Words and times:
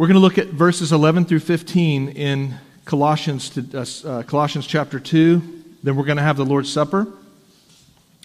We're 0.00 0.06
going 0.06 0.14
to 0.14 0.20
look 0.20 0.38
at 0.38 0.46
verses 0.46 0.92
11 0.92 1.26
through 1.26 1.40
15 1.40 2.08
in 2.08 2.54
Colossians, 2.86 3.50
to, 3.50 3.66
uh, 3.74 4.08
uh, 4.08 4.22
Colossians 4.22 4.66
chapter 4.66 4.98
2. 4.98 5.42
Then 5.82 5.94
we're 5.94 6.06
going 6.06 6.16
to 6.16 6.22
have 6.22 6.38
the 6.38 6.44
Lord's 6.46 6.72
Supper. 6.72 7.06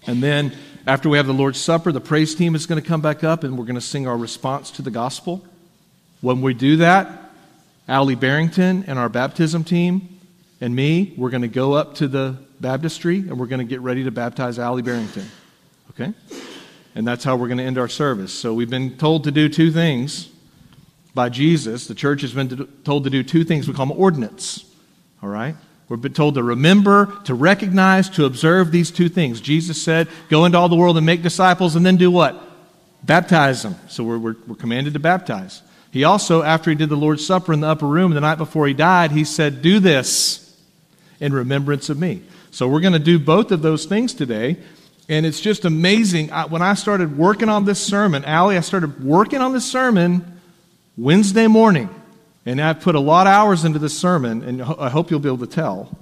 And 0.08 0.24
then 0.24 0.56
after 0.88 1.10
we 1.10 1.18
have 1.18 1.28
the 1.28 1.34
Lord's 1.34 1.60
Supper, 1.60 1.92
the 1.92 2.00
praise 2.00 2.34
team 2.34 2.56
is 2.56 2.66
going 2.66 2.82
to 2.82 2.88
come 2.88 3.02
back 3.02 3.26
up 3.26 3.44
and 3.44 3.58
we're 3.58 3.66
going 3.66 3.76
to 3.76 3.82
sing 3.82 4.08
our 4.08 4.16
response 4.16 4.72
to 4.72 4.84
the 4.84 4.90
gospel. 4.90 5.44
When 6.22 6.42
we 6.42 6.54
do 6.54 6.78
that, 6.78 7.10
Allie 7.90 8.16
Barrington 8.16 8.86
and 8.88 8.98
our 8.98 9.10
baptism 9.10 9.66
team 9.66 10.20
and 10.62 10.74
me, 10.74 11.14
we're 11.18 11.30
going 11.30 11.42
to 11.42 11.50
go 11.50 11.74
up 11.74 11.96
to 11.96 12.08
the 12.08 12.38
baptistry 12.62 13.18
and 13.18 13.38
we're 13.38 13.48
going 13.48 13.60
to 13.60 13.70
get 13.70 13.82
ready 13.82 14.06
to 14.06 14.12
baptize 14.12 14.60
Allie 14.60 14.82
Barrington. 14.82 15.30
Okay? 15.90 16.14
And 16.96 17.06
that's 17.06 17.26
how 17.26 17.36
we're 17.36 17.50
going 17.50 17.58
to 17.58 17.66
end 17.66 17.78
our 17.78 17.90
service. 17.90 18.32
So 18.32 18.54
we've 18.54 18.70
been 18.70 18.96
told 18.96 19.26
to 19.26 19.32
do 19.32 19.50
two 19.50 19.72
things 19.72 20.30
by 21.16 21.30
Jesus, 21.30 21.88
the 21.88 21.96
church 21.96 22.22
has 22.22 22.34
been 22.34 22.68
told 22.84 23.06
to 23.06 23.10
do 23.10 23.24
two 23.24 23.46
things 23.46 23.68
we 23.68 23.74
call 23.74 23.88
them 23.88 23.98
ordinance. 23.98 24.66
All 25.24 25.30
right? 25.30 25.56
Been 25.88 26.14
told 26.14 26.36
to 26.36 26.44
remember, 26.44 27.18
to 27.24 27.34
recognize, 27.34 28.10
to 28.12 28.26
observe 28.26 28.72
these 28.72 28.92
two 28.92 29.08
things. 29.08 29.40
Jesus 29.40 29.82
said, 29.82 30.10
Go 30.30 30.46
into 30.46 30.58
all 30.58 30.68
the 30.68 30.76
world 30.76 30.98
and 30.98 31.06
make 31.06 31.22
disciples, 31.22 31.76
and 31.76 31.86
then 31.86 31.96
do 31.96 32.12
what? 32.12 32.42
Baptize 33.04 33.64
them. 33.64 33.76
So 33.88 34.04
we're, 34.04 34.18
we're, 34.18 34.36
we're 34.48 34.56
commanded 34.56 34.94
to 34.94 35.00
baptize. 35.00 35.62
He 35.92 36.04
also, 36.04 36.44
after 36.44 36.70
he 36.70 36.76
did 36.76 36.90
the 36.90 36.98
Lord's 36.98 37.26
Supper 37.26 37.54
in 37.54 37.62
the 37.62 37.68
upper 37.68 37.88
room 37.88 38.12
the 38.12 38.20
night 38.20 38.38
before 38.38 38.68
he 38.68 38.74
died, 38.74 39.12
he 39.12 39.24
said, 39.24 39.62
Do 39.62 39.80
this 39.80 40.60
in 41.22 41.32
remembrance 41.32 41.90
of 41.90 41.98
me. 41.98 42.24
So 42.52 42.68
we're 42.68 42.82
going 42.82 42.94
to 42.94 43.00
do 43.00 43.20
both 43.20 43.52
of 43.52 43.62
those 43.62 43.86
things 43.86 44.14
today. 44.14 44.58
And 45.08 45.26
it's 45.26 45.40
just 45.40 45.66
amazing. 45.66 46.32
I, 46.32 46.46
when 46.48 46.64
I 46.64 46.74
started 46.74 47.18
working 47.18 47.48
on 47.48 47.64
this 47.64 47.80
sermon, 47.80 48.26
Allie, 48.26 48.58
I 48.58 48.62
started 48.62 49.04
working 49.04 49.40
on 49.40 49.54
this 49.54 49.70
sermon 49.72 50.35
Wednesday 50.98 51.48
morning, 51.48 51.90
and 52.46 52.62
I've 52.62 52.80
put 52.80 52.96
a 52.96 53.02
lot 53.02 53.28
of 53.28 53.34
hours 53.34 53.66
into 53.66 53.80
this 53.80 53.98
sermon, 53.98 54.44
and 54.44 54.62
I 54.62 54.90
hope 54.90 55.12
you'll 55.12 55.20
be 55.20 55.28
able 55.28 55.46
to 55.46 55.54
tell. 55.54 55.98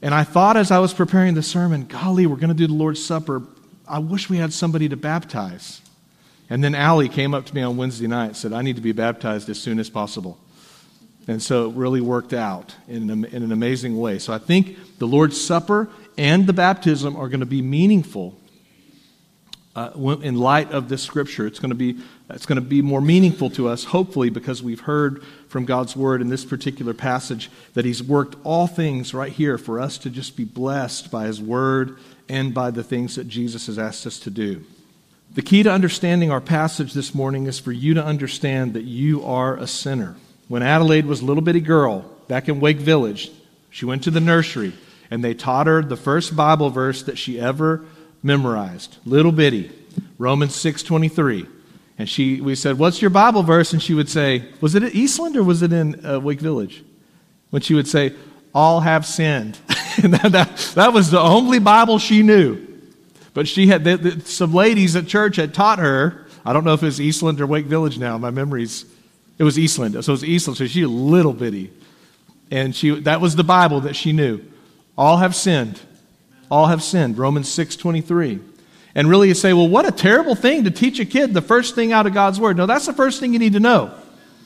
And 0.00 0.14
I 0.14 0.22
thought 0.22 0.56
as 0.56 0.70
I 0.70 0.78
was 0.78 0.94
preparing 0.94 1.34
the 1.34 1.42
sermon, 1.42 1.86
golly, 1.86 2.26
we're 2.26 2.36
going 2.36 2.48
to 2.48 2.54
do 2.54 2.68
the 2.68 2.74
Lord's 2.74 3.04
Supper. 3.04 3.42
I 3.88 3.98
wish 3.98 4.30
we 4.30 4.36
had 4.36 4.52
somebody 4.52 4.88
to 4.88 4.96
baptize. 4.96 5.80
And 6.48 6.62
then 6.62 6.76
Allie 6.76 7.08
came 7.08 7.34
up 7.34 7.44
to 7.46 7.54
me 7.54 7.62
on 7.62 7.76
Wednesday 7.76 8.06
night 8.06 8.26
and 8.26 8.36
said, 8.36 8.52
I 8.52 8.62
need 8.62 8.76
to 8.76 8.82
be 8.82 8.92
baptized 8.92 9.48
as 9.48 9.60
soon 9.60 9.80
as 9.80 9.90
possible. 9.90 10.38
And 11.26 11.42
so 11.42 11.70
it 11.70 11.74
really 11.74 12.00
worked 12.00 12.32
out 12.32 12.76
in 12.86 13.10
an, 13.10 13.24
in 13.24 13.42
an 13.42 13.50
amazing 13.50 13.98
way. 13.98 14.20
So 14.20 14.32
I 14.32 14.38
think 14.38 14.98
the 14.98 15.06
Lord's 15.06 15.40
Supper 15.40 15.88
and 16.16 16.46
the 16.46 16.52
baptism 16.52 17.16
are 17.16 17.28
going 17.28 17.40
to 17.40 17.46
be 17.46 17.62
meaningful 17.62 18.38
uh, 19.74 19.90
in 20.22 20.38
light 20.38 20.70
of 20.72 20.88
this 20.88 21.02
scripture. 21.02 21.46
It's 21.46 21.58
going 21.58 21.70
to 21.70 21.76
be 21.76 21.98
it's 22.30 22.46
going 22.46 22.56
to 22.56 22.66
be 22.66 22.82
more 22.82 23.00
meaningful 23.00 23.50
to 23.50 23.68
us, 23.68 23.84
hopefully, 23.84 24.30
because 24.30 24.62
we've 24.62 24.80
heard 24.80 25.22
from 25.48 25.64
God's 25.64 25.94
word 25.94 26.20
in 26.20 26.28
this 26.28 26.44
particular 26.44 26.94
passage 26.94 27.50
that 27.74 27.84
He's 27.84 28.02
worked 28.02 28.36
all 28.44 28.66
things 28.66 29.12
right 29.12 29.32
here 29.32 29.58
for 29.58 29.80
us 29.80 29.98
to 29.98 30.10
just 30.10 30.36
be 30.36 30.44
blessed 30.44 31.10
by 31.10 31.26
His 31.26 31.40
word 31.40 31.98
and 32.28 32.54
by 32.54 32.70
the 32.70 32.82
things 32.82 33.16
that 33.16 33.28
Jesus 33.28 33.66
has 33.66 33.78
asked 33.78 34.06
us 34.06 34.18
to 34.20 34.30
do. 34.30 34.64
The 35.34 35.42
key 35.42 35.62
to 35.62 35.72
understanding 35.72 36.30
our 36.30 36.40
passage 36.40 36.92
this 36.92 37.14
morning 37.14 37.46
is 37.46 37.58
for 37.58 37.72
you 37.72 37.94
to 37.94 38.04
understand 38.04 38.74
that 38.74 38.84
you 38.84 39.24
are 39.24 39.56
a 39.56 39.66
sinner. 39.66 40.16
When 40.48 40.62
Adelaide 40.62 41.06
was 41.06 41.22
a 41.22 41.24
little 41.24 41.42
bitty 41.42 41.60
girl 41.60 42.00
back 42.28 42.48
in 42.48 42.60
Wake 42.60 42.78
Village, 42.78 43.30
she 43.70 43.86
went 43.86 44.04
to 44.04 44.10
the 44.10 44.20
nursery 44.20 44.74
and 45.10 45.24
they 45.24 45.34
taught 45.34 45.66
her 45.66 45.82
the 45.82 45.96
first 45.96 46.36
Bible 46.36 46.70
verse 46.70 47.02
that 47.04 47.18
she 47.18 47.40
ever 47.40 47.84
memorized. 48.22 48.98
Little 49.04 49.32
bitty, 49.32 49.70
Romans 50.18 50.54
6:23. 50.54 51.48
And 51.98 52.08
she, 52.08 52.40
we 52.40 52.54
said, 52.54 52.78
What's 52.78 53.00
your 53.00 53.10
Bible 53.10 53.42
verse? 53.42 53.72
And 53.72 53.82
she 53.82 53.94
would 53.94 54.08
say, 54.08 54.44
Was 54.60 54.74
it 54.74 54.82
at 54.82 54.94
Eastland 54.94 55.36
or 55.36 55.44
was 55.44 55.62
it 55.62 55.72
in 55.72 56.04
uh, 56.04 56.18
Wake 56.20 56.40
Village? 56.40 56.82
When 57.50 57.62
she 57.62 57.74
would 57.74 57.86
say, 57.86 58.14
All 58.54 58.80
have 58.80 59.06
sinned. 59.06 59.58
and 60.02 60.14
that, 60.14 60.32
that, 60.32 60.56
that, 60.74 60.92
was 60.92 61.10
the 61.10 61.20
only 61.20 61.58
Bible 61.58 61.98
she 61.98 62.22
knew. 62.22 62.66
But 63.34 63.46
she 63.48 63.66
had, 63.68 63.84
the, 63.84 63.96
the, 63.96 64.20
some 64.22 64.52
ladies 64.52 64.96
at 64.96 65.06
church 65.06 65.36
had 65.36 65.54
taught 65.54 65.78
her, 65.78 66.26
I 66.44 66.52
don't 66.52 66.64
know 66.64 66.74
if 66.74 66.82
it 66.82 66.86
was 66.86 67.00
Eastland 67.00 67.40
or 67.40 67.46
Wake 67.46 67.66
Village 67.66 67.98
now, 67.98 68.18
my 68.18 68.30
memory's, 68.30 68.84
it 69.38 69.44
was 69.44 69.58
Eastland. 69.58 69.92
So 70.04 70.12
it 70.12 70.14
was 70.14 70.24
Eastland, 70.24 70.58
so 70.58 70.66
she 70.66 70.82
a 70.82 70.88
little 70.88 71.32
bitty. 71.32 71.70
And 72.50 72.74
she, 72.74 73.00
that 73.00 73.20
was 73.20 73.36
the 73.36 73.44
Bible 73.44 73.80
that 73.82 73.96
she 73.96 74.12
knew. 74.12 74.42
All 74.98 75.18
have 75.18 75.34
sinned. 75.34 75.80
All 76.52 76.66
have 76.66 76.82
sinned. 76.82 77.16
Romans 77.16 77.48
6 77.48 77.76
23. 77.76 78.38
And 78.94 79.08
really, 79.08 79.28
you 79.28 79.34
say, 79.34 79.54
well, 79.54 79.70
what 79.70 79.86
a 79.86 79.90
terrible 79.90 80.34
thing 80.34 80.64
to 80.64 80.70
teach 80.70 81.00
a 81.00 81.06
kid 81.06 81.32
the 81.32 81.40
first 81.40 81.74
thing 81.74 81.94
out 81.94 82.06
of 82.06 82.12
God's 82.12 82.38
Word. 82.38 82.58
No, 82.58 82.66
that's 82.66 82.84
the 82.84 82.92
first 82.92 83.20
thing 83.20 83.32
you 83.32 83.38
need 83.38 83.54
to 83.54 83.60
know. 83.60 83.94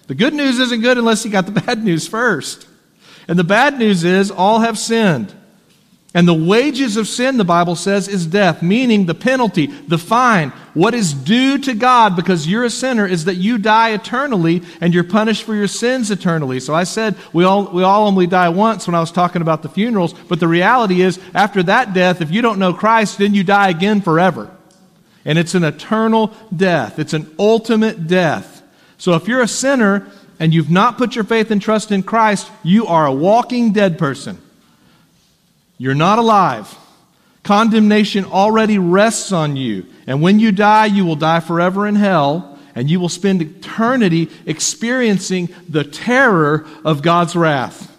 The 0.07 0.15
good 0.15 0.33
news 0.33 0.61
isn't 0.61 0.83
good 0.83 0.99
unless 0.99 1.25
you 1.25 1.33
got 1.33 1.47
the 1.47 1.61
bad 1.61 1.83
news 1.83 2.07
first. 2.07 2.69
And 3.27 3.37
the 3.37 3.43
bad 3.43 3.77
news 3.77 4.05
is 4.05 4.31
all 4.31 4.61
have 4.61 4.79
sinned. 4.79 5.35
And 6.17 6.27
the 6.27 6.33
wages 6.33 6.97
of 6.97 7.07
sin, 7.07 7.37
the 7.37 7.45
Bible 7.45 7.77
says, 7.77 8.09
is 8.09 8.27
death, 8.27 8.63
meaning 8.63 9.05
the 9.05 9.15
penalty, 9.15 9.67
the 9.67 9.99
fine, 9.99 10.49
what 10.73 10.95
is 10.95 11.13
due 11.13 11.59
to 11.59 11.75
God 11.75 12.17
because 12.17 12.49
you're 12.49 12.65
a 12.65 12.71
sinner 12.71 13.05
is 13.05 13.27
that 13.27 13.35
you 13.35 13.59
die 13.59 13.91
eternally 13.91 14.63
and 14.81 14.95
you're 14.95 15.05
punished 15.05 15.43
for 15.43 15.55
your 15.55 15.69
sins 15.69 16.11
eternally. 16.11 16.59
So 16.59 16.73
I 16.73 16.85
said 16.85 17.17
we 17.35 17.45
all, 17.45 17.71
we 17.71 17.83
all 17.83 18.07
only 18.07 18.27
die 18.27 18.49
once 18.49 18.87
when 18.87 18.95
I 18.95 19.01
was 19.01 19.13
talking 19.13 19.43
about 19.43 19.63
the 19.63 19.69
funerals, 19.69 20.15
but 20.15 20.41
the 20.41 20.49
reality 20.49 21.03
is 21.03 21.21
after 21.35 21.63
that 21.65 21.93
death, 21.93 22.23
if 22.23 22.31
you 22.31 22.41
don't 22.41 22.59
know 22.59 22.73
Christ, 22.73 23.19
then 23.19 23.35
you 23.35 23.45
die 23.45 23.69
again 23.69 24.01
forever. 24.01 24.51
And 25.27 25.37
it's 25.37 25.55
an 25.55 25.65
eternal 25.65 26.33
death. 26.55 26.99
It's 26.99 27.13
an 27.13 27.31
ultimate 27.39 28.07
death. 28.07 28.63
So 28.97 29.17
if 29.17 29.29
you're 29.29 29.43
a 29.43 29.49
sinner 29.49 30.11
and 30.41 30.55
you've 30.55 30.71
not 30.71 30.97
put 30.97 31.15
your 31.15 31.25
faith 31.25 31.51
and 31.51 31.61
trust 31.61 31.93
in 31.93 32.03
Christ, 32.03 32.51
you 32.63 32.87
are 32.87 33.05
a 33.05 33.13
walking 33.13 33.75
dead 33.75 33.99
person. 33.99 34.41
You're 35.79 35.95
not 35.95 36.19
alive. 36.19 36.77
Condemnation 37.43 38.25
already 38.25 38.79
rests 38.79 39.31
on 39.31 39.57
you. 39.57 39.87
And 40.07 40.21
when 40.21 40.41
you 40.41 40.53
die, 40.53 40.87
you 40.87 41.05
will 41.05 41.17
die 41.17 41.41
forever 41.41 41.87
in 41.87 41.95
hell, 41.95 42.59
and 42.75 42.91
you 42.91 42.99
will 42.99 43.09
spend 43.09 43.41
eternity 43.41 44.31
experiencing 44.47 45.49
the 45.69 45.85
terror 45.85 46.67
of 46.85 47.03
God's 47.03 47.37
wrath. 47.37 47.93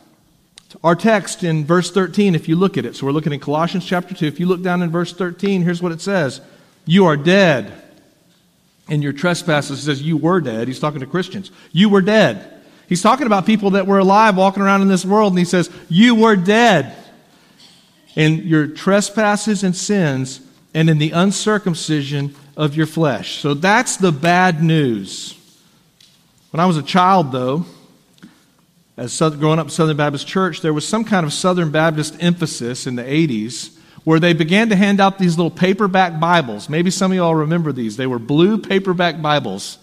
Our 0.83 0.95
text 0.95 1.43
in 1.43 1.65
verse 1.65 1.91
13, 1.91 2.35
if 2.35 2.47
you 2.47 2.55
look 2.55 2.77
at 2.77 2.85
it, 2.85 2.95
so 2.95 3.05
we're 3.05 3.13
looking 3.13 3.33
in 3.33 3.39
Colossians 3.39 3.85
chapter 3.85 4.13
2. 4.13 4.25
If 4.25 4.39
you 4.39 4.45
look 4.45 4.61
down 4.61 4.81
in 4.81 4.91
verse 4.91 5.13
13, 5.13 5.61
here's 5.61 5.81
what 5.81 5.91
it 5.91 6.01
says 6.01 6.41
You 6.85 7.05
are 7.05 7.17
dead 7.17 7.71
in 8.89 9.01
your 9.01 9.13
trespasses. 9.13 9.79
It 9.79 9.83
says, 9.83 10.01
You 10.01 10.17
were 10.17 10.41
dead. 10.41 10.67
He's 10.67 10.79
talking 10.79 10.99
to 10.99 11.07
Christians. 11.07 11.51
You 11.71 11.89
were 11.89 12.01
dead. 12.01 12.53
He's 12.87 13.01
talking 13.01 13.27
about 13.27 13.45
people 13.45 13.71
that 13.71 13.87
were 13.87 13.99
alive 13.99 14.37
walking 14.37 14.61
around 14.61 14.81
in 14.81 14.87
this 14.87 15.05
world, 15.05 15.31
and 15.31 15.39
he 15.39 15.45
says, 15.45 15.69
You 15.89 16.15
were 16.15 16.35
dead 16.35 16.95
in 18.17 18.47
your 18.47 18.65
trespasses 18.65 19.63
and 19.63 19.75
sins 19.75 20.41
and 20.73 20.89
in 20.89 20.97
the 20.97 21.11
uncircumcision 21.11 22.33
of 22.57 22.75
your 22.75 22.87
flesh. 22.87 23.37
So 23.39 23.53
that's 23.53 23.97
the 23.97 24.11
bad 24.11 24.63
news. 24.63 25.35
When 26.49 26.59
I 26.59 26.65
was 26.65 26.77
a 26.77 26.83
child, 26.83 27.31
though, 27.31 27.67
as 28.97 29.19
growing 29.19 29.59
up 29.59 29.69
Southern 29.69 29.97
Baptist 29.97 30.27
Church, 30.27 30.61
there 30.61 30.73
was 30.73 30.85
some 30.87 31.05
kind 31.05 31.27
of 31.27 31.31
Southern 31.31 31.69
Baptist 31.69 32.17
emphasis 32.19 32.87
in 32.87 32.95
the 32.95 33.03
80s 33.03 33.77
where 34.03 34.19
they 34.19 34.33
began 34.33 34.69
to 34.69 34.75
hand 34.75 34.99
out 34.99 35.19
these 35.19 35.37
little 35.37 35.51
paperback 35.51 36.19
Bibles. 36.19 36.69
Maybe 36.69 36.89
some 36.89 37.11
of 37.11 37.15
you 37.15 37.23
all 37.23 37.35
remember 37.35 37.71
these. 37.71 37.97
They 37.97 38.07
were 38.07 38.17
blue 38.17 38.57
paperback 38.57 39.21
Bibles. 39.21 39.77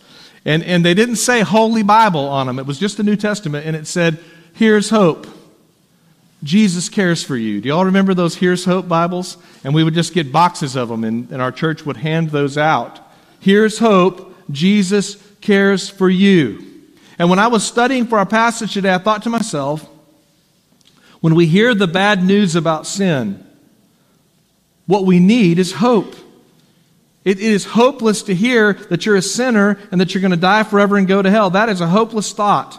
And, 0.45 0.65
and 0.65 0.85
they 0.85 0.95
didn't 0.95 1.17
say 1.17 1.43
Holy 1.43 1.85
Bible 1.85 2.27
on 2.27 2.49
them, 2.49 2.59
it 2.59 2.67
was 2.67 2.81
just 2.81 2.97
the 2.97 3.05
New 3.05 3.17
Testament, 3.17 3.65
and 3.65 3.77
it 3.77 3.87
said, 3.87 4.19
Here's 4.55 4.91
hope. 4.91 5.29
Jesus 6.45 6.91
cares 6.91 7.25
for 7.25 7.37
you. 7.37 7.61
Do 7.63 7.69
you 7.69 7.75
all 7.75 7.87
remember 7.87 8.13
those 8.13 8.37
Here's 8.37 8.67
Hope 8.67 8.87
Bibles? 8.87 9.39
And 9.65 9.75
we 9.75 9.83
would 9.83 9.95
just 9.95 10.13
get 10.13 10.31
boxes 10.31 10.77
of 10.77 10.91
them, 10.91 11.03
and, 11.03 11.31
and 11.31 11.41
our 11.41 11.51
church 11.51 11.87
would 11.87 11.97
hand 11.97 12.31
those 12.31 12.59
out. 12.59 13.01
Here's 13.41 13.79
hope. 13.79 14.31
Jesus 14.51 15.17
cares 15.41 15.89
for 15.89 16.09
you. 16.09 16.63
And 17.19 17.31
when 17.31 17.39
I 17.39 17.47
was 17.47 17.65
studying 17.65 18.07
for 18.07 18.19
our 18.19 18.27
passage 18.27 18.75
today, 18.75 18.93
I 18.93 18.99
thought 18.99 19.23
to 19.23 19.31
myself, 19.31 19.89
when 21.21 21.35
we 21.35 21.47
hear 21.47 21.75
the 21.75 21.87
bad 21.87 22.23
news 22.23 22.55
about 22.57 22.87
sin, 22.87 23.43
what 24.87 25.07
we 25.07 25.21
need 25.21 25.59
is 25.59 25.73
hope. 25.73 26.15
It 27.25 27.39
is 27.39 27.65
hopeless 27.65 28.23
to 28.25 28.35
hear 28.35 28.75
that 28.75 29.07
you're 29.07 29.17
a 29.17 29.23
sinner 29.23 29.79
and 29.91 29.99
that 29.99 30.13
you're 30.13 30.21
going 30.21 30.33
to 30.33 30.37
die 30.37 30.63
forever 30.63 30.99
and 30.99 31.09
go 31.09 31.23
to 31.23 31.31
hell. 31.31 31.49
That 31.49 31.71
is 31.71 31.81
a 31.81 31.87
hopeless 31.87 32.35
thought. 32.35 32.79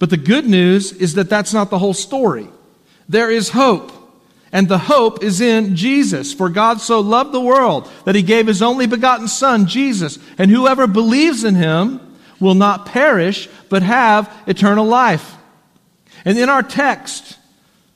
But 0.00 0.10
the 0.10 0.16
good 0.16 0.46
news 0.46 0.92
is 0.92 1.14
that 1.14 1.30
that's 1.30 1.52
not 1.52 1.70
the 1.70 1.78
whole 1.78 1.94
story. 1.94 2.48
There 3.08 3.30
is 3.30 3.50
hope. 3.50 3.92
And 4.50 4.66
the 4.66 4.78
hope 4.78 5.22
is 5.22 5.40
in 5.40 5.76
Jesus. 5.76 6.32
For 6.32 6.48
God 6.48 6.80
so 6.80 6.98
loved 6.98 7.32
the 7.32 7.40
world 7.40 7.88
that 8.04 8.16
he 8.16 8.22
gave 8.22 8.48
his 8.48 8.62
only 8.62 8.88
begotten 8.88 9.28
Son, 9.28 9.66
Jesus. 9.66 10.18
And 10.38 10.50
whoever 10.50 10.88
believes 10.88 11.44
in 11.44 11.54
him 11.54 12.00
will 12.40 12.54
not 12.54 12.86
perish, 12.86 13.48
but 13.68 13.82
have 13.82 14.34
eternal 14.48 14.86
life. 14.86 15.36
And 16.24 16.36
in 16.36 16.48
our 16.48 16.62
text, 16.62 17.38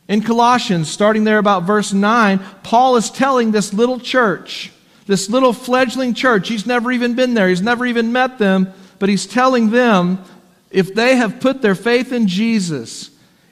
in 0.06 0.20
Colossians, 0.22 0.88
starting 0.88 1.24
there 1.24 1.38
about 1.38 1.64
verse 1.64 1.92
9, 1.92 2.38
Paul 2.62 2.96
is 2.96 3.10
telling 3.10 3.50
this 3.50 3.72
little 3.72 3.98
church, 3.98 4.70
this 5.06 5.30
little 5.30 5.54
fledgling 5.54 6.12
church, 6.12 6.48
he's 6.48 6.66
never 6.66 6.92
even 6.92 7.14
been 7.14 7.32
there, 7.34 7.48
he's 7.48 7.62
never 7.62 7.86
even 7.86 8.12
met 8.12 8.38
them, 8.38 8.72
but 8.98 9.08
he's 9.08 9.26
telling 9.26 9.70
them 9.70 10.22
if 10.74 10.92
they 10.92 11.14
have 11.16 11.40
put 11.40 11.62
their 11.62 11.76
faith 11.76 12.12
in 12.12 12.26
Jesus, 12.26 13.10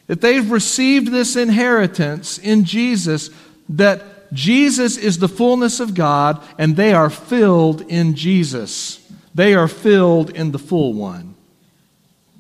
if 0.08 0.20
they've 0.20 0.50
received 0.50 1.12
this 1.12 1.36
inheritance 1.36 2.36
in 2.36 2.64
Jesus, 2.64 3.30
that 3.68 4.32
Jesus 4.32 4.96
is 4.96 5.18
the 5.18 5.28
fullness 5.28 5.78
of 5.78 5.94
God 5.94 6.42
and 6.58 6.74
they 6.74 6.92
are 6.92 7.08
filled 7.08 7.82
in 7.82 8.16
Jesus. 8.16 8.98
They 9.34 9.54
are 9.54 9.68
filled 9.68 10.30
in 10.30 10.50
the 10.50 10.58
full 10.58 10.94
one. 10.94 11.36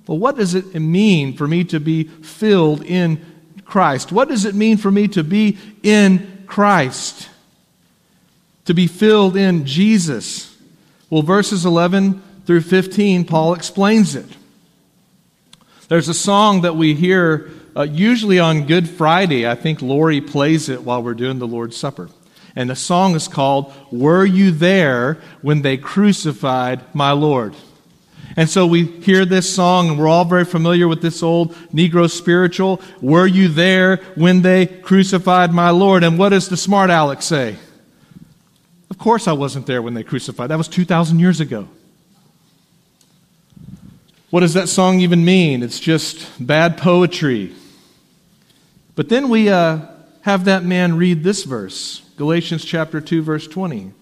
Well, 0.08 0.18
what 0.18 0.36
does 0.36 0.54
it 0.54 0.74
mean 0.74 1.36
for 1.36 1.46
me 1.46 1.62
to 1.64 1.78
be 1.78 2.04
filled 2.04 2.82
in 2.82 3.24
Christ? 3.64 4.10
What 4.10 4.28
does 4.28 4.44
it 4.44 4.56
mean 4.56 4.78
for 4.78 4.90
me 4.90 5.06
to 5.08 5.22
be 5.22 5.58
in 5.84 6.44
Christ? 6.46 7.28
To 8.64 8.74
be 8.74 8.88
filled 8.88 9.36
in 9.36 9.64
Jesus? 9.64 10.56
Well, 11.08 11.22
verses 11.22 11.64
11 11.64 12.20
through 12.46 12.62
15, 12.62 13.24
Paul 13.26 13.54
explains 13.54 14.16
it. 14.16 14.26
There's 15.92 16.08
a 16.08 16.14
song 16.14 16.62
that 16.62 16.74
we 16.74 16.94
hear 16.94 17.50
uh, 17.76 17.82
usually 17.82 18.38
on 18.38 18.64
Good 18.66 18.88
Friday. 18.88 19.46
I 19.46 19.54
think 19.54 19.82
Lori 19.82 20.22
plays 20.22 20.70
it 20.70 20.84
while 20.84 21.02
we're 21.02 21.12
doing 21.12 21.38
the 21.38 21.46
Lord's 21.46 21.76
Supper. 21.76 22.08
And 22.56 22.70
the 22.70 22.74
song 22.74 23.14
is 23.14 23.28
called, 23.28 23.74
Were 23.90 24.24
You 24.24 24.52
There 24.52 25.20
When 25.42 25.60
They 25.60 25.76
Crucified 25.76 26.80
My 26.94 27.12
Lord? 27.12 27.54
And 28.38 28.48
so 28.48 28.66
we 28.66 28.86
hear 28.86 29.26
this 29.26 29.54
song, 29.54 29.90
and 29.90 29.98
we're 29.98 30.08
all 30.08 30.24
very 30.24 30.46
familiar 30.46 30.88
with 30.88 31.02
this 31.02 31.22
old 31.22 31.54
Negro 31.74 32.10
spiritual. 32.10 32.80
Were 33.02 33.26
you 33.26 33.48
there 33.48 33.96
when 34.14 34.40
they 34.40 34.64
crucified 34.64 35.52
my 35.52 35.68
Lord? 35.68 36.04
And 36.04 36.18
what 36.18 36.30
does 36.30 36.48
the 36.48 36.56
smart 36.56 36.88
Alex 36.88 37.26
say? 37.26 37.56
Of 38.88 38.96
course 38.96 39.28
I 39.28 39.32
wasn't 39.32 39.66
there 39.66 39.82
when 39.82 39.92
they 39.92 40.04
crucified. 40.04 40.48
That 40.48 40.56
was 40.56 40.68
2,000 40.68 41.18
years 41.18 41.40
ago. 41.40 41.68
What 44.32 44.40
does 44.40 44.54
that 44.54 44.70
song 44.70 45.00
even 45.00 45.26
mean? 45.26 45.62
It's 45.62 45.78
just 45.78 46.26
bad 46.40 46.78
poetry. 46.78 47.52
But 48.94 49.10
then 49.10 49.28
we 49.28 49.50
uh, 49.50 49.80
have 50.22 50.46
that 50.46 50.64
man 50.64 50.96
read 50.96 51.22
this 51.22 51.44
verse 51.44 52.00
Galatians 52.16 52.64
chapter 52.64 52.98
2, 52.98 53.22
verse 53.22 53.46
20. 53.46 53.92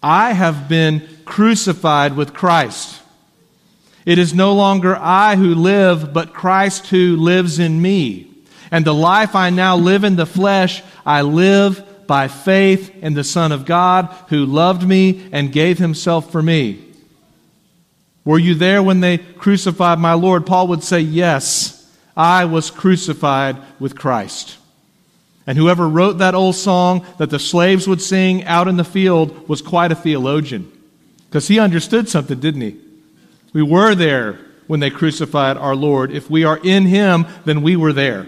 I 0.00 0.34
have 0.34 0.68
been 0.68 1.08
crucified 1.24 2.14
with 2.14 2.32
Christ. 2.32 3.02
It 4.04 4.20
is 4.20 4.32
no 4.32 4.54
longer 4.54 4.94
I 4.94 5.34
who 5.34 5.52
live, 5.56 6.12
but 6.12 6.32
Christ 6.32 6.86
who 6.86 7.16
lives 7.16 7.58
in 7.58 7.82
me. 7.82 8.30
And 8.70 8.84
the 8.84 8.94
life 8.94 9.34
I 9.34 9.50
now 9.50 9.76
live 9.76 10.04
in 10.04 10.14
the 10.14 10.26
flesh, 10.26 10.80
I 11.04 11.22
live 11.22 12.06
by 12.06 12.28
faith 12.28 12.94
in 13.02 13.14
the 13.14 13.24
Son 13.24 13.50
of 13.50 13.66
God 13.66 14.14
who 14.28 14.46
loved 14.46 14.86
me 14.86 15.28
and 15.32 15.50
gave 15.50 15.78
himself 15.78 16.30
for 16.30 16.40
me. 16.40 16.85
Were 18.26 18.40
you 18.40 18.54
there 18.54 18.82
when 18.82 19.00
they 19.00 19.18
crucified 19.18 20.00
my 20.00 20.12
Lord? 20.12 20.44
Paul 20.44 20.66
would 20.68 20.82
say, 20.82 21.00
Yes, 21.00 21.90
I 22.14 22.44
was 22.44 22.70
crucified 22.70 23.56
with 23.78 23.96
Christ. 23.96 24.58
And 25.46 25.56
whoever 25.56 25.88
wrote 25.88 26.18
that 26.18 26.34
old 26.34 26.56
song 26.56 27.06
that 27.18 27.30
the 27.30 27.38
slaves 27.38 27.86
would 27.86 28.02
sing 28.02 28.42
out 28.44 28.66
in 28.66 28.76
the 28.76 28.84
field 28.84 29.48
was 29.48 29.62
quite 29.62 29.92
a 29.92 29.94
theologian. 29.94 30.70
Because 31.28 31.46
he 31.46 31.60
understood 31.60 32.08
something, 32.08 32.40
didn't 32.40 32.62
he? 32.62 32.76
We 33.52 33.62
were 33.62 33.94
there 33.94 34.40
when 34.66 34.80
they 34.80 34.90
crucified 34.90 35.56
our 35.56 35.76
Lord. 35.76 36.10
If 36.10 36.28
we 36.28 36.42
are 36.42 36.58
in 36.58 36.86
him, 36.86 37.26
then 37.44 37.62
we 37.62 37.76
were 37.76 37.92
there. 37.92 38.26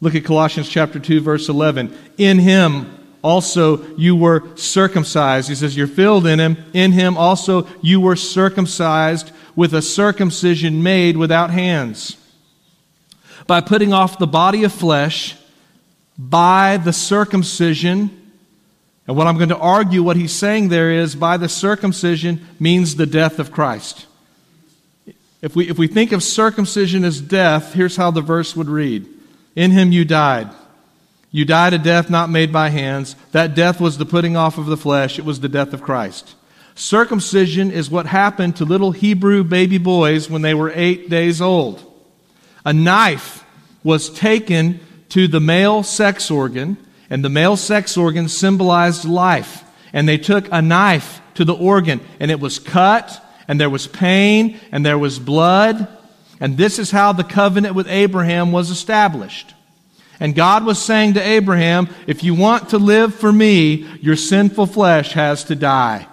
Look 0.00 0.14
at 0.14 0.24
Colossians 0.24 0.68
chapter 0.68 1.00
2 1.00 1.20
verse 1.20 1.48
11. 1.48 1.96
In 2.16 2.38
him 2.38 3.03
also 3.24 3.84
you 3.96 4.14
were 4.14 4.44
circumcised. 4.56 5.48
He 5.48 5.54
says 5.56 5.76
you're 5.76 5.86
filled 5.86 6.26
in 6.26 6.38
him. 6.38 6.56
In 6.72 6.92
him 6.92 7.16
also 7.16 7.66
you 7.80 8.00
were 8.00 8.14
circumcised 8.14 9.32
with 9.56 9.72
a 9.74 9.82
circumcision 9.82 10.82
made 10.82 11.16
without 11.16 11.50
hands. 11.50 12.16
By 13.46 13.60
putting 13.60 13.92
off 13.92 14.18
the 14.18 14.26
body 14.26 14.62
of 14.62 14.72
flesh 14.72 15.36
by 16.16 16.76
the 16.76 16.92
circumcision 16.92 18.20
and 19.06 19.16
what 19.16 19.26
I'm 19.26 19.36
going 19.36 19.50
to 19.50 19.58
argue, 19.58 20.02
what 20.02 20.16
he's 20.16 20.32
saying 20.32 20.68
there 20.68 20.90
is 20.90 21.14
by 21.14 21.36
the 21.36 21.48
circumcision 21.48 22.46
means 22.58 22.96
the 22.96 23.06
death 23.06 23.38
of 23.38 23.50
Christ. 23.52 24.06
If 25.42 25.54
we, 25.54 25.68
if 25.68 25.76
we 25.76 25.88
think 25.88 26.12
of 26.12 26.22
circumcision 26.22 27.04
as 27.04 27.20
death, 27.20 27.74
here's 27.74 27.96
how 27.96 28.10
the 28.10 28.22
verse 28.22 28.56
would 28.56 28.68
read 28.68 29.06
In 29.54 29.72
him 29.72 29.92
you 29.92 30.04
died. 30.04 30.50
You 31.34 31.44
died 31.44 31.74
a 31.74 31.78
death 31.78 32.10
not 32.10 32.30
made 32.30 32.52
by 32.52 32.68
hands. 32.68 33.16
That 33.32 33.56
death 33.56 33.80
was 33.80 33.98
the 33.98 34.06
putting 34.06 34.36
off 34.36 34.56
of 34.56 34.66
the 34.66 34.76
flesh, 34.76 35.18
it 35.18 35.24
was 35.24 35.40
the 35.40 35.48
death 35.48 35.72
of 35.72 35.82
Christ. 35.82 36.36
Circumcision 36.76 37.72
is 37.72 37.90
what 37.90 38.06
happened 38.06 38.54
to 38.56 38.64
little 38.64 38.92
Hebrew 38.92 39.42
baby 39.42 39.78
boys 39.78 40.30
when 40.30 40.42
they 40.42 40.54
were 40.54 40.70
eight 40.72 41.10
days 41.10 41.40
old. 41.40 41.92
A 42.64 42.72
knife 42.72 43.44
was 43.82 44.10
taken 44.10 44.78
to 45.08 45.26
the 45.26 45.40
male 45.40 45.82
sex 45.82 46.30
organ, 46.30 46.76
and 47.10 47.24
the 47.24 47.28
male 47.28 47.56
sex 47.56 47.96
organ 47.96 48.28
symbolized 48.28 49.04
life. 49.04 49.64
And 49.92 50.08
they 50.08 50.18
took 50.18 50.46
a 50.52 50.62
knife 50.62 51.20
to 51.34 51.44
the 51.44 51.52
organ, 51.52 52.00
and 52.20 52.30
it 52.30 52.38
was 52.38 52.60
cut, 52.60 53.20
and 53.48 53.60
there 53.60 53.70
was 53.70 53.88
pain, 53.88 54.60
and 54.70 54.86
there 54.86 54.98
was 54.98 55.18
blood. 55.18 55.88
And 56.38 56.56
this 56.56 56.78
is 56.78 56.92
how 56.92 57.12
the 57.12 57.24
covenant 57.24 57.74
with 57.74 57.88
Abraham 57.88 58.52
was 58.52 58.70
established. 58.70 59.53
And 60.20 60.34
God 60.34 60.64
was 60.64 60.80
saying 60.80 61.14
to 61.14 61.22
Abraham, 61.22 61.88
if 62.06 62.22
you 62.22 62.34
want 62.34 62.70
to 62.70 62.78
live 62.78 63.14
for 63.14 63.32
me, 63.32 63.86
your 64.00 64.16
sinful 64.16 64.66
flesh 64.66 65.12
has 65.12 65.44
to 65.44 65.54
die. 65.54 66.06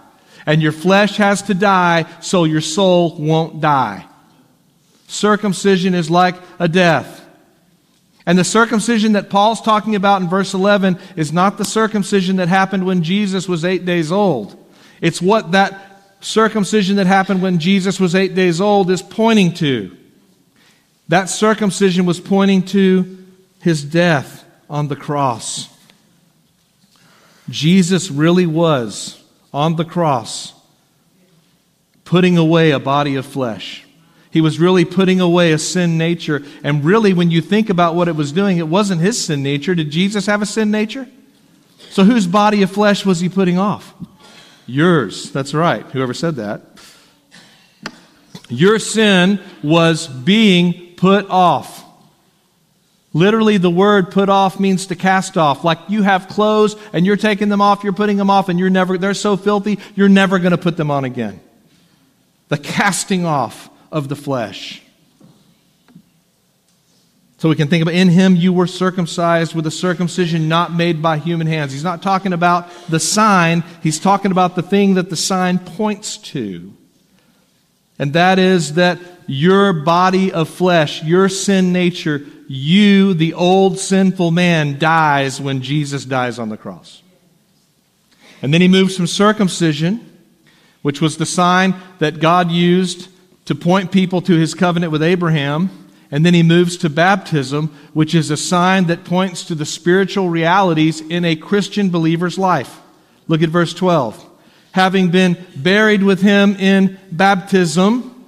And 0.46 0.62
your 0.62 0.72
flesh 0.72 1.18
has 1.18 1.44
to 1.44 1.54
die 1.54 2.06
so 2.20 2.46
your 2.46 2.62
soul 2.62 3.16
won't 3.18 3.62
die. 3.62 4.06
Circumcision 5.08 5.94
is 5.94 6.10
like 6.10 6.36
a 6.58 6.68
death. 6.68 7.20
And 8.26 8.38
the 8.38 8.44
circumcision 8.44 9.14
that 9.14 9.30
Paul's 9.30 9.62
talking 9.62 9.96
about 9.96 10.22
in 10.22 10.30
verse 10.30 10.54
11 10.54 11.00
is 11.16 11.34
not 11.34 11.58
the 11.58 11.66
circumcision 11.66 12.38
that 12.38 12.48
happened 12.48 12.86
when 12.86 13.04
Jesus 13.04 13.48
was 13.48 13.66
eight 13.66 13.86
days 13.86 14.12
old. 14.12 14.58
It's 15.02 15.22
what 15.22 15.52
that 15.52 16.16
circumcision 16.22 16.98
that 16.98 17.08
happened 17.08 17.42
when 17.42 17.60
Jesus 17.60 18.00
was 18.00 18.16
eight 18.16 18.36
days 18.36 18.62
old 18.62 18.92
is 18.92 19.02
pointing 19.02 19.54
to. 19.56 19.96
That 21.08 21.26
circumcision 21.26 22.06
was 22.06 22.20
pointing 22.20 22.64
to 22.68 23.21
his 23.62 23.84
death 23.84 24.44
on 24.70 24.88
the 24.88 24.96
cross. 24.96 25.70
Jesus 27.50 28.10
really 28.12 28.46
was 28.46 29.22
on 29.54 29.76
the 29.76 29.86
cross 29.86 30.54
putting 32.06 32.38
away 32.38 32.72
a 32.72 32.80
body 32.80 33.16
of 33.16 33.26
flesh. 33.26 33.86
He 34.32 34.42
was 34.42 34.60
really 34.60 34.86
putting 34.86 35.20
away 35.20 35.52
a 35.52 35.58
sin 35.58 35.98
nature. 35.98 36.42
And 36.64 36.84
really, 36.86 37.14
when 37.14 37.32
you 37.32 37.42
think 37.42 37.70
about 37.70 37.96
what 37.96 38.08
it 38.08 38.16
was 38.16 38.32
doing, 38.32 38.58
it 38.58 38.68
wasn't 38.68 39.02
his 39.02 39.24
sin 39.24 39.44
nature. 39.44 39.76
Did 39.76 39.92
Jesus 39.92 40.26
have 40.26 40.42
a 40.42 40.46
sin 40.46 40.72
nature? 40.72 41.08
So, 41.90 42.06
whose 42.06 42.28
body 42.28 42.64
of 42.64 42.72
flesh 42.72 43.06
was 43.06 43.20
he 43.20 43.28
putting 43.28 43.58
off? 43.58 43.94
Yours. 44.66 45.32
That's 45.32 45.54
right. 45.54 45.84
Whoever 45.88 46.14
said 46.14 46.36
that. 46.36 46.62
Your 48.48 48.80
sin 48.80 49.42
was 49.62 50.08
being 50.08 50.96
put 50.96 51.30
off. 51.30 51.81
Literally, 53.14 53.58
the 53.58 53.70
word 53.70 54.12
put 54.12 54.30
off 54.30 54.60
means 54.60 54.88
to 54.88 54.96
cast 54.96 55.38
off. 55.38 55.64
Like 55.64 55.80
you 55.90 56.02
have 56.04 56.30
clothes 56.30 56.76
and 56.94 57.06
you're 57.06 57.18
taking 57.18 57.50
them 57.50 57.62
off, 57.62 57.84
you're 57.84 57.94
putting 57.94 58.18
them 58.18 58.30
off, 58.30 58.48
and 58.48 58.58
you're 58.58 58.70
never, 58.70 58.98
they're 58.98 59.14
so 59.14 59.36
filthy, 59.36 59.80
you're 59.96 60.10
never 60.10 60.40
going 60.40 60.52
to 60.52 60.58
put 60.58 60.78
them 60.78 60.90
on 60.90 61.04
again. 61.04 61.42
The 62.48 62.58
casting 62.58 63.26
off 63.26 63.70
of 63.92 64.08
the 64.08 64.16
flesh. 64.16 64.82
So 67.38 67.50
we 67.50 67.56
can 67.56 67.68
think 67.68 67.82
about 67.82 67.96
in 67.96 68.08
him 68.08 68.36
you 68.36 68.54
were 68.54 68.68
circumcised 68.68 69.56
with 69.56 69.66
a 69.66 69.72
circumcision 69.72 70.48
not 70.48 70.72
made 70.74 71.02
by 71.02 71.18
human 71.18 71.48
hands. 71.48 71.74
He's 71.74 71.84
not 71.84 72.04
talking 72.04 72.34
about 72.34 72.70
the 72.88 73.00
sign, 73.00 73.64
he's 73.82 74.00
talking 74.00 74.32
about 74.32 74.56
the 74.56 74.62
thing 74.62 74.94
that 74.94 75.10
the 75.10 75.16
sign 75.16 75.58
points 75.58 76.18
to. 76.18 76.72
And 78.02 78.14
that 78.14 78.40
is 78.40 78.74
that 78.74 78.98
your 79.28 79.72
body 79.72 80.34
of 80.34 80.50
flesh, 80.50 81.04
your 81.04 81.30
sin 81.30 81.72
nature, 81.72 82.26
you, 82.48 83.14
the 83.14 83.36
old 83.36 83.78
sinful 83.78 84.32
man, 84.32 84.80
dies 84.80 85.40
when 85.40 85.62
Jesus 85.62 86.04
dies 86.04 86.40
on 86.40 86.50
the 86.50 86.58
cross. 86.58 87.04
And 88.42 88.52
then 88.52 88.62
he 88.62 88.68
moves 88.68 88.98
from 88.98 89.06
circumcision, 89.06 90.20
which 90.82 91.00
was 91.00 91.18
the 91.18 91.28
sign 91.28 91.76
that 92.00 92.20
God 92.20 92.50
used 92.50 93.08
to 93.46 93.54
point 93.54 93.92
people 93.92 94.22
to 94.24 94.36
his 94.36 94.56
covenant 94.56 94.92
with 94.92 95.04
Abraham 95.04 95.70
and 96.12 96.26
then 96.26 96.34
he 96.34 96.44
moves 96.44 96.76
to 96.78 96.90
baptism, 96.90 97.68
which 97.94 98.14
is 98.14 98.30
a 98.30 98.38
sign 98.38 98.88
that 98.88 99.06
points 99.06 99.46
to 99.46 99.56
the 99.56 99.66
spiritual 99.66 100.28
realities 100.28 101.00
in 101.00 101.24
a 101.24 101.38
Christian 101.38 101.90
believer's 101.90 102.38
life. 102.38 102.82
Look 103.28 103.42
at 103.42 103.50
verse 103.50 103.74
12. 103.74 104.31
Having 104.72 105.12
been 105.12 105.38
buried 105.56 106.04
with 106.04 106.22
him 106.22 106.56
in 106.56 106.98
baptism, 107.12 108.26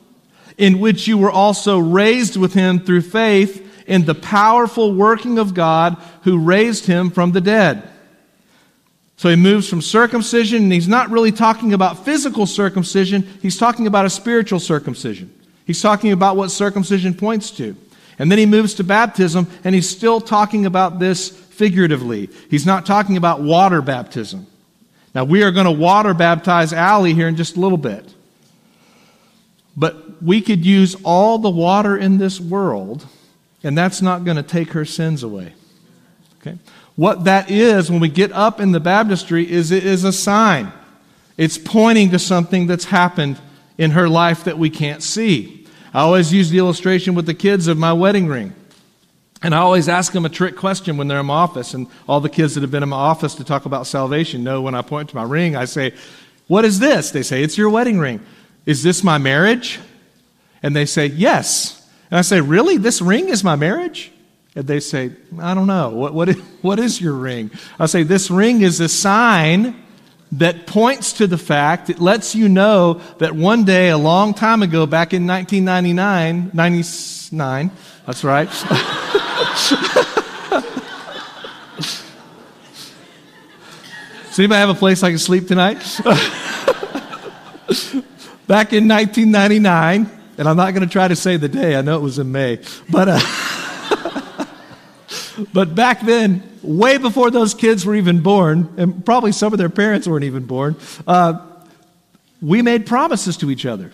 in 0.57 0.79
which 0.79 1.07
you 1.07 1.17
were 1.17 1.31
also 1.31 1.79
raised 1.79 2.37
with 2.37 2.53
him 2.53 2.79
through 2.79 3.01
faith 3.01 3.61
in 3.87 4.05
the 4.05 4.15
powerful 4.15 4.93
working 4.93 5.39
of 5.39 5.53
God 5.53 5.97
who 6.23 6.37
raised 6.37 6.85
him 6.85 7.09
from 7.09 7.31
the 7.31 7.41
dead. 7.41 7.89
So 9.15 9.29
he 9.29 9.35
moves 9.35 9.69
from 9.69 9.81
circumcision, 9.81 10.63
and 10.63 10.73
he's 10.73 10.87
not 10.87 11.09
really 11.09 11.31
talking 11.31 11.73
about 11.73 12.03
physical 12.03 12.45
circumcision, 12.45 13.27
he's 13.41 13.57
talking 13.57 13.87
about 13.87 14.05
a 14.05 14.09
spiritual 14.09 14.59
circumcision. 14.59 15.33
He's 15.65 15.81
talking 15.81 16.11
about 16.11 16.35
what 16.35 16.51
circumcision 16.51 17.13
points 17.13 17.51
to. 17.51 17.75
And 18.19 18.29
then 18.29 18.37
he 18.37 18.45
moves 18.45 18.73
to 18.75 18.83
baptism, 18.83 19.47
and 19.63 19.73
he's 19.73 19.89
still 19.89 20.19
talking 20.19 20.65
about 20.65 20.99
this 20.99 21.29
figuratively. 21.29 22.29
He's 22.49 22.65
not 22.65 22.85
talking 22.85 23.17
about 23.17 23.41
water 23.41 23.81
baptism. 23.81 24.45
Now, 25.13 25.23
we 25.23 25.43
are 25.43 25.51
going 25.51 25.65
to 25.65 25.71
water 25.71 26.13
baptize 26.13 26.73
Allie 26.73 27.13
here 27.13 27.27
in 27.27 27.35
just 27.35 27.55
a 27.55 27.59
little 27.59 27.77
bit. 27.77 28.13
But 29.75 30.21
we 30.21 30.41
could 30.41 30.65
use 30.65 30.95
all 31.03 31.37
the 31.37 31.49
water 31.49 31.97
in 31.97 32.17
this 32.17 32.39
world, 32.39 33.05
and 33.63 33.77
that's 33.77 34.01
not 34.01 34.23
going 34.23 34.37
to 34.37 34.43
take 34.43 34.71
her 34.71 34.85
sins 34.85 35.23
away. 35.23 35.53
Okay? 36.41 36.57
What 36.95 37.23
that 37.25 37.49
is, 37.49 37.89
when 37.89 37.99
we 37.99 38.09
get 38.09 38.31
up 38.31 38.59
in 38.59 38.71
the 38.71 38.79
baptistry, 38.79 39.49
is 39.49 39.71
it 39.71 39.83
is 39.83 40.03
a 40.03 40.13
sign. 40.13 40.71
It's 41.37 41.57
pointing 41.57 42.11
to 42.11 42.19
something 42.19 42.67
that's 42.67 42.85
happened 42.85 43.39
in 43.77 43.91
her 43.91 44.07
life 44.07 44.43
that 44.43 44.57
we 44.57 44.69
can't 44.69 45.01
see. 45.01 45.67
I 45.93 46.01
always 46.01 46.31
use 46.31 46.49
the 46.49 46.59
illustration 46.59 47.15
with 47.15 47.25
the 47.25 47.33
kids 47.33 47.67
of 47.67 47.77
my 47.77 47.93
wedding 47.93 48.27
ring. 48.27 48.53
And 49.43 49.53
I 49.53 49.57
always 49.57 49.89
ask 49.89 50.13
them 50.13 50.23
a 50.23 50.29
trick 50.29 50.55
question 50.55 50.95
when 50.95 51.09
they're 51.09 51.19
in 51.19 51.25
my 51.25 51.33
office. 51.33 51.73
And 51.73 51.87
all 52.07 52.21
the 52.21 52.29
kids 52.29 52.55
that 52.55 52.61
have 52.61 52.71
been 52.71 52.81
in 52.81 52.89
my 52.89 52.97
office 52.97 53.35
to 53.35 53.43
talk 53.43 53.65
about 53.65 53.85
salvation 53.85 54.43
know 54.43 54.61
when 54.61 54.73
I 54.73 54.81
point 54.81 55.09
to 55.09 55.15
my 55.17 55.23
ring, 55.23 55.57
I 55.57 55.65
say, 55.65 55.93
What 56.47 56.63
is 56.63 56.79
this? 56.79 57.11
They 57.11 57.23
say, 57.23 57.43
It's 57.43 57.57
your 57.57 57.69
wedding 57.69 57.99
ring. 57.99 58.21
Is 58.65 58.81
this 58.81 59.03
my 59.03 59.17
marriage? 59.17 59.79
And 60.63 60.73
they 60.73 60.85
say, 60.85 61.07
Yes. 61.07 61.85
And 62.09 62.17
I 62.17 62.21
say, 62.21 62.39
Really? 62.39 62.77
This 62.77 63.01
ring 63.01 63.27
is 63.27 63.43
my 63.43 63.57
marriage? 63.57 64.13
And 64.55 64.65
they 64.65 64.79
say, 64.79 65.11
I 65.39 65.53
don't 65.53 65.67
know. 65.67 65.89
What, 65.89 66.13
what, 66.13 66.29
is, 66.29 66.37
what 66.61 66.79
is 66.79 67.01
your 67.01 67.13
ring? 67.13 67.51
I 67.77 67.87
say, 67.87 68.03
This 68.03 68.31
ring 68.31 68.61
is 68.61 68.79
a 68.79 68.87
sign 68.87 69.75
that 70.31 70.65
points 70.65 71.13
to 71.13 71.27
the 71.27 71.37
fact, 71.37 71.89
it 71.89 71.99
lets 71.99 72.33
you 72.33 72.49
know 72.49 73.01
that 73.19 73.35
one 73.35 73.65
day, 73.65 73.89
a 73.89 73.97
long 73.97 74.33
time 74.33 74.63
ago, 74.63 74.85
back 74.85 75.13
in 75.13 75.27
1999, 75.27 76.51
99, 76.53 77.71
that's 78.05 78.23
right. 78.23 78.49
Does 84.29 84.39
anybody 84.39 84.59
have 84.59 84.69
a 84.69 84.73
place 84.73 85.03
I 85.03 85.11
can 85.11 85.19
sleep 85.19 85.47
tonight? 85.47 85.77
back 88.47 88.73
in 88.73 88.87
1999, 88.87 90.09
and 90.39 90.49
I'm 90.49 90.57
not 90.57 90.73
going 90.73 90.87
to 90.87 90.91
try 90.91 91.07
to 91.07 91.15
say 91.15 91.37
the 91.37 91.47
day, 91.47 91.75
I 91.75 91.81
know 91.81 91.97
it 91.97 92.01
was 92.01 92.17
in 92.17 92.31
May, 92.31 92.61
but. 92.89 93.09
Uh, 93.09 93.19
but 95.53 95.75
back 95.75 96.01
then, 96.01 96.41
way 96.63 96.97
before 96.97 97.29
those 97.29 97.53
kids 97.53 97.85
were 97.85 97.93
even 97.93 98.21
born, 98.21 98.73
and 98.77 99.05
probably 99.05 99.33
some 99.33 99.53
of 99.53 99.59
their 99.59 99.69
parents 99.69 100.07
weren't 100.07 100.25
even 100.25 100.47
born, 100.47 100.77
uh, 101.05 101.45
we 102.41 102.63
made 102.63 102.87
promises 102.87 103.37
to 103.37 103.51
each 103.51 103.67
other. 103.67 103.91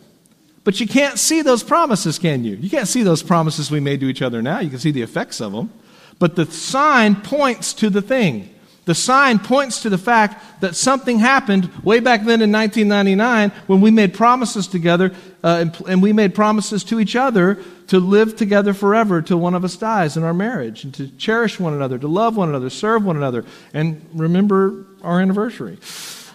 But 0.63 0.80
you 0.80 0.88
can't 0.88 1.18
see 1.18 1.42
those 1.42 1.63
promises, 1.63 2.20
can 2.20 2.44
you? 2.44 2.56
You 2.56 2.70
can't 2.70 2.88
see 2.88 3.04
those 3.04 3.24
promises 3.24 3.72
we 3.72 3.80
made 3.80 4.00
to 4.01 4.08
each 4.08 4.22
other 4.22 4.42
now. 4.42 4.60
You 4.60 4.70
can 4.70 4.80
see 4.80 4.92
the 4.92 5.01
effects 5.01 5.39
of 5.39 5.51
them. 5.51 5.72
But 6.20 6.36
the 6.36 6.46
sign 6.46 7.16
points 7.16 7.74
to 7.75 7.89
the 7.89 8.01
thing. 8.01 8.54
The 8.86 8.96
sign 8.96 9.38
points 9.38 9.84
to 9.84 9.89
the 9.89 10.00
fact 10.00 10.62
that 10.62 10.75
something 10.75 11.20
happened 11.20 11.72
way 11.84 12.00
back 12.00 12.22
then 12.22 12.42
in 12.42 12.51
1999 12.51 13.51
when 13.68 13.82
we 13.82 13.92
made 13.92 14.16
promises 14.16 14.68
together 14.68 15.13
uh, 15.44 15.58
and, 15.62 15.82
and, 15.88 16.01
we 16.01 16.12
made 16.12 16.34
promises 16.34 16.84
to 16.86 17.00
each 17.00 17.16
other 17.16 17.60
to 17.88 18.00
live 18.00 18.36
together 18.36 18.74
forever 18.74 19.22
till 19.22 19.38
one 19.38 19.54
of 19.54 19.63
us 19.63 19.78
dies 19.78 20.18
in 20.18 20.24
our 20.24 20.34
marriage 20.34 20.84
and 20.84 20.94
to 20.96 21.08
cherish 21.18 21.60
one 21.60 21.74
another, 21.74 22.00
to 22.00 22.08
love 22.08 22.36
one 22.36 22.50
another, 22.50 22.70
serve 22.70 23.06
one 23.06 23.16
another, 23.16 23.46
and 23.75 24.04
remember 24.13 24.86
our 25.04 25.22
anniversary. 25.22 25.78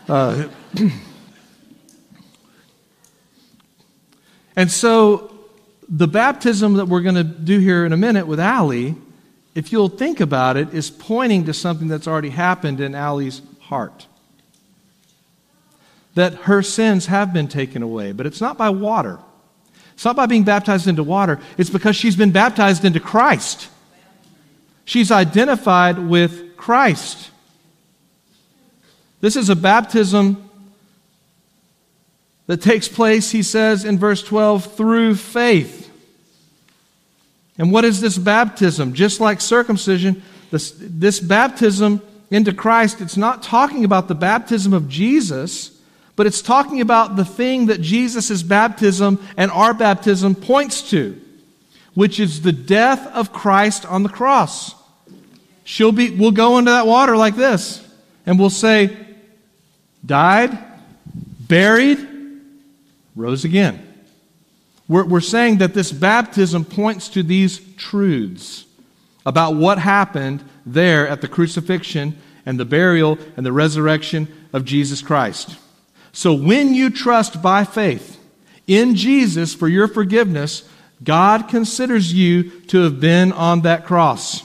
Uh, 0.08 0.46
and 4.56 4.70
so 4.70 5.32
the 5.88 6.08
baptism 6.08 6.74
that 6.74 6.86
we're 6.86 7.02
going 7.02 7.14
to 7.14 7.24
do 7.24 7.58
here 7.58 7.84
in 7.84 7.92
a 7.92 7.96
minute 7.96 8.26
with 8.26 8.40
Allie 8.40 8.96
if 9.54 9.70
you'll 9.70 9.88
think 9.88 10.20
about 10.20 10.56
it, 10.56 10.74
is 10.74 10.90
pointing 10.90 11.44
to 11.44 11.54
something 11.54 11.88
that's 11.88 12.08
already 12.08 12.30
happened 12.30 12.80
in 12.80 12.94
Allie's 12.94 13.40
heart. 13.60 14.06
That 16.14 16.34
her 16.34 16.62
sins 16.62 17.06
have 17.06 17.32
been 17.32 17.48
taken 17.48 17.82
away, 17.82 18.12
but 18.12 18.26
it's 18.26 18.40
not 18.40 18.58
by 18.58 18.70
water. 18.70 19.18
It's 19.94 20.04
not 20.04 20.16
by 20.16 20.26
being 20.26 20.42
baptized 20.42 20.88
into 20.88 21.04
water, 21.04 21.38
it's 21.56 21.70
because 21.70 21.94
she's 21.94 22.16
been 22.16 22.32
baptized 22.32 22.84
into 22.84 23.00
Christ. 23.00 23.68
She's 24.84 25.10
identified 25.10 25.98
with 25.98 26.56
Christ. 26.56 27.30
This 29.20 29.36
is 29.36 29.48
a 29.48 29.56
baptism 29.56 30.43
that 32.46 32.60
takes 32.60 32.88
place, 32.88 33.30
he 33.30 33.42
says 33.42 33.84
in 33.84 33.98
verse 33.98 34.22
12, 34.22 34.76
through 34.76 35.14
faith. 35.14 35.90
And 37.56 37.70
what 37.72 37.84
is 37.84 38.00
this 38.00 38.18
baptism? 38.18 38.92
Just 38.92 39.20
like 39.20 39.40
circumcision, 39.40 40.22
this, 40.50 40.74
this 40.78 41.20
baptism 41.20 42.02
into 42.30 42.52
Christ, 42.52 43.00
it's 43.00 43.16
not 43.16 43.42
talking 43.42 43.84
about 43.84 44.08
the 44.08 44.14
baptism 44.14 44.72
of 44.72 44.88
Jesus, 44.88 45.70
but 46.16 46.26
it's 46.26 46.42
talking 46.42 46.80
about 46.80 47.16
the 47.16 47.24
thing 47.24 47.66
that 47.66 47.80
Jesus' 47.80 48.42
baptism 48.42 49.24
and 49.36 49.50
our 49.50 49.72
baptism 49.72 50.34
points 50.34 50.90
to, 50.90 51.20
which 51.94 52.20
is 52.20 52.42
the 52.42 52.52
death 52.52 53.06
of 53.08 53.32
Christ 53.32 53.86
on 53.86 54.02
the 54.02 54.08
cross. 54.08 54.74
She'll 55.64 55.92
be, 55.92 56.10
we'll 56.10 56.30
go 56.32 56.58
into 56.58 56.72
that 56.72 56.86
water 56.86 57.16
like 57.16 57.36
this, 57.36 57.86
and 58.26 58.38
we'll 58.38 58.50
say, 58.50 58.96
died, 60.04 60.58
buried, 61.40 62.13
rose 63.14 63.44
again. 63.44 63.90
We're, 64.88 65.04
we're 65.04 65.20
saying 65.20 65.58
that 65.58 65.74
this 65.74 65.92
baptism 65.92 66.64
points 66.64 67.08
to 67.10 67.22
these 67.22 67.60
truths 67.76 68.66
about 69.24 69.54
what 69.54 69.78
happened 69.78 70.44
there 70.66 71.08
at 71.08 71.20
the 71.20 71.28
crucifixion 71.28 72.18
and 72.44 72.60
the 72.60 72.64
burial 72.64 73.18
and 73.36 73.46
the 73.46 73.52
resurrection 73.52 74.28
of 74.52 74.64
Jesus 74.64 75.00
Christ. 75.00 75.56
So 76.12 76.34
when 76.34 76.74
you 76.74 76.90
trust 76.90 77.42
by 77.42 77.64
faith 77.64 78.20
in 78.66 78.94
Jesus 78.94 79.54
for 79.54 79.68
your 79.68 79.88
forgiveness, 79.88 80.68
God 81.02 81.48
considers 81.48 82.12
you 82.12 82.50
to 82.68 82.82
have 82.82 83.00
been 83.00 83.32
on 83.32 83.62
that 83.62 83.86
cross. 83.86 84.44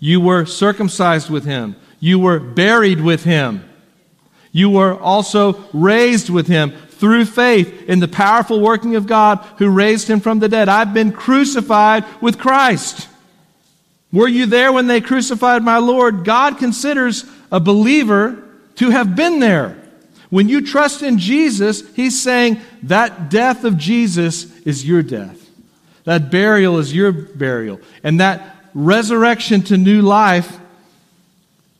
You 0.00 0.20
were 0.20 0.44
circumcised 0.44 1.30
with 1.30 1.44
him. 1.44 1.76
You 2.00 2.18
were 2.18 2.38
buried 2.38 3.00
with 3.00 3.24
him. 3.24 3.64
You 4.52 4.70
were 4.70 4.98
also 4.98 5.64
raised 5.72 6.30
with 6.30 6.46
him 6.46 6.72
through 6.98 7.24
faith 7.24 7.84
in 7.88 8.00
the 8.00 8.08
powerful 8.08 8.60
working 8.60 8.96
of 8.96 9.06
God 9.06 9.38
who 9.58 9.68
raised 9.68 10.08
him 10.08 10.20
from 10.20 10.38
the 10.38 10.48
dead. 10.48 10.68
I've 10.68 10.92
been 10.92 11.12
crucified 11.12 12.04
with 12.20 12.38
Christ. 12.38 13.08
Were 14.12 14.28
you 14.28 14.46
there 14.46 14.72
when 14.72 14.86
they 14.86 15.00
crucified 15.00 15.62
my 15.62 15.78
Lord? 15.78 16.24
God 16.24 16.58
considers 16.58 17.24
a 17.52 17.60
believer 17.60 18.42
to 18.76 18.90
have 18.90 19.14
been 19.14 19.38
there. 19.38 19.76
When 20.30 20.48
you 20.48 20.60
trust 20.60 21.02
in 21.02 21.18
Jesus, 21.18 21.82
He's 21.94 22.20
saying 22.20 22.60
that 22.84 23.30
death 23.30 23.64
of 23.64 23.78
Jesus 23.78 24.54
is 24.60 24.84
your 24.84 25.02
death. 25.02 25.48
That 26.04 26.30
burial 26.30 26.78
is 26.78 26.94
your 26.94 27.12
burial. 27.12 27.80
And 28.02 28.20
that 28.20 28.56
resurrection 28.74 29.62
to 29.62 29.76
new 29.76 30.02
life, 30.02 30.58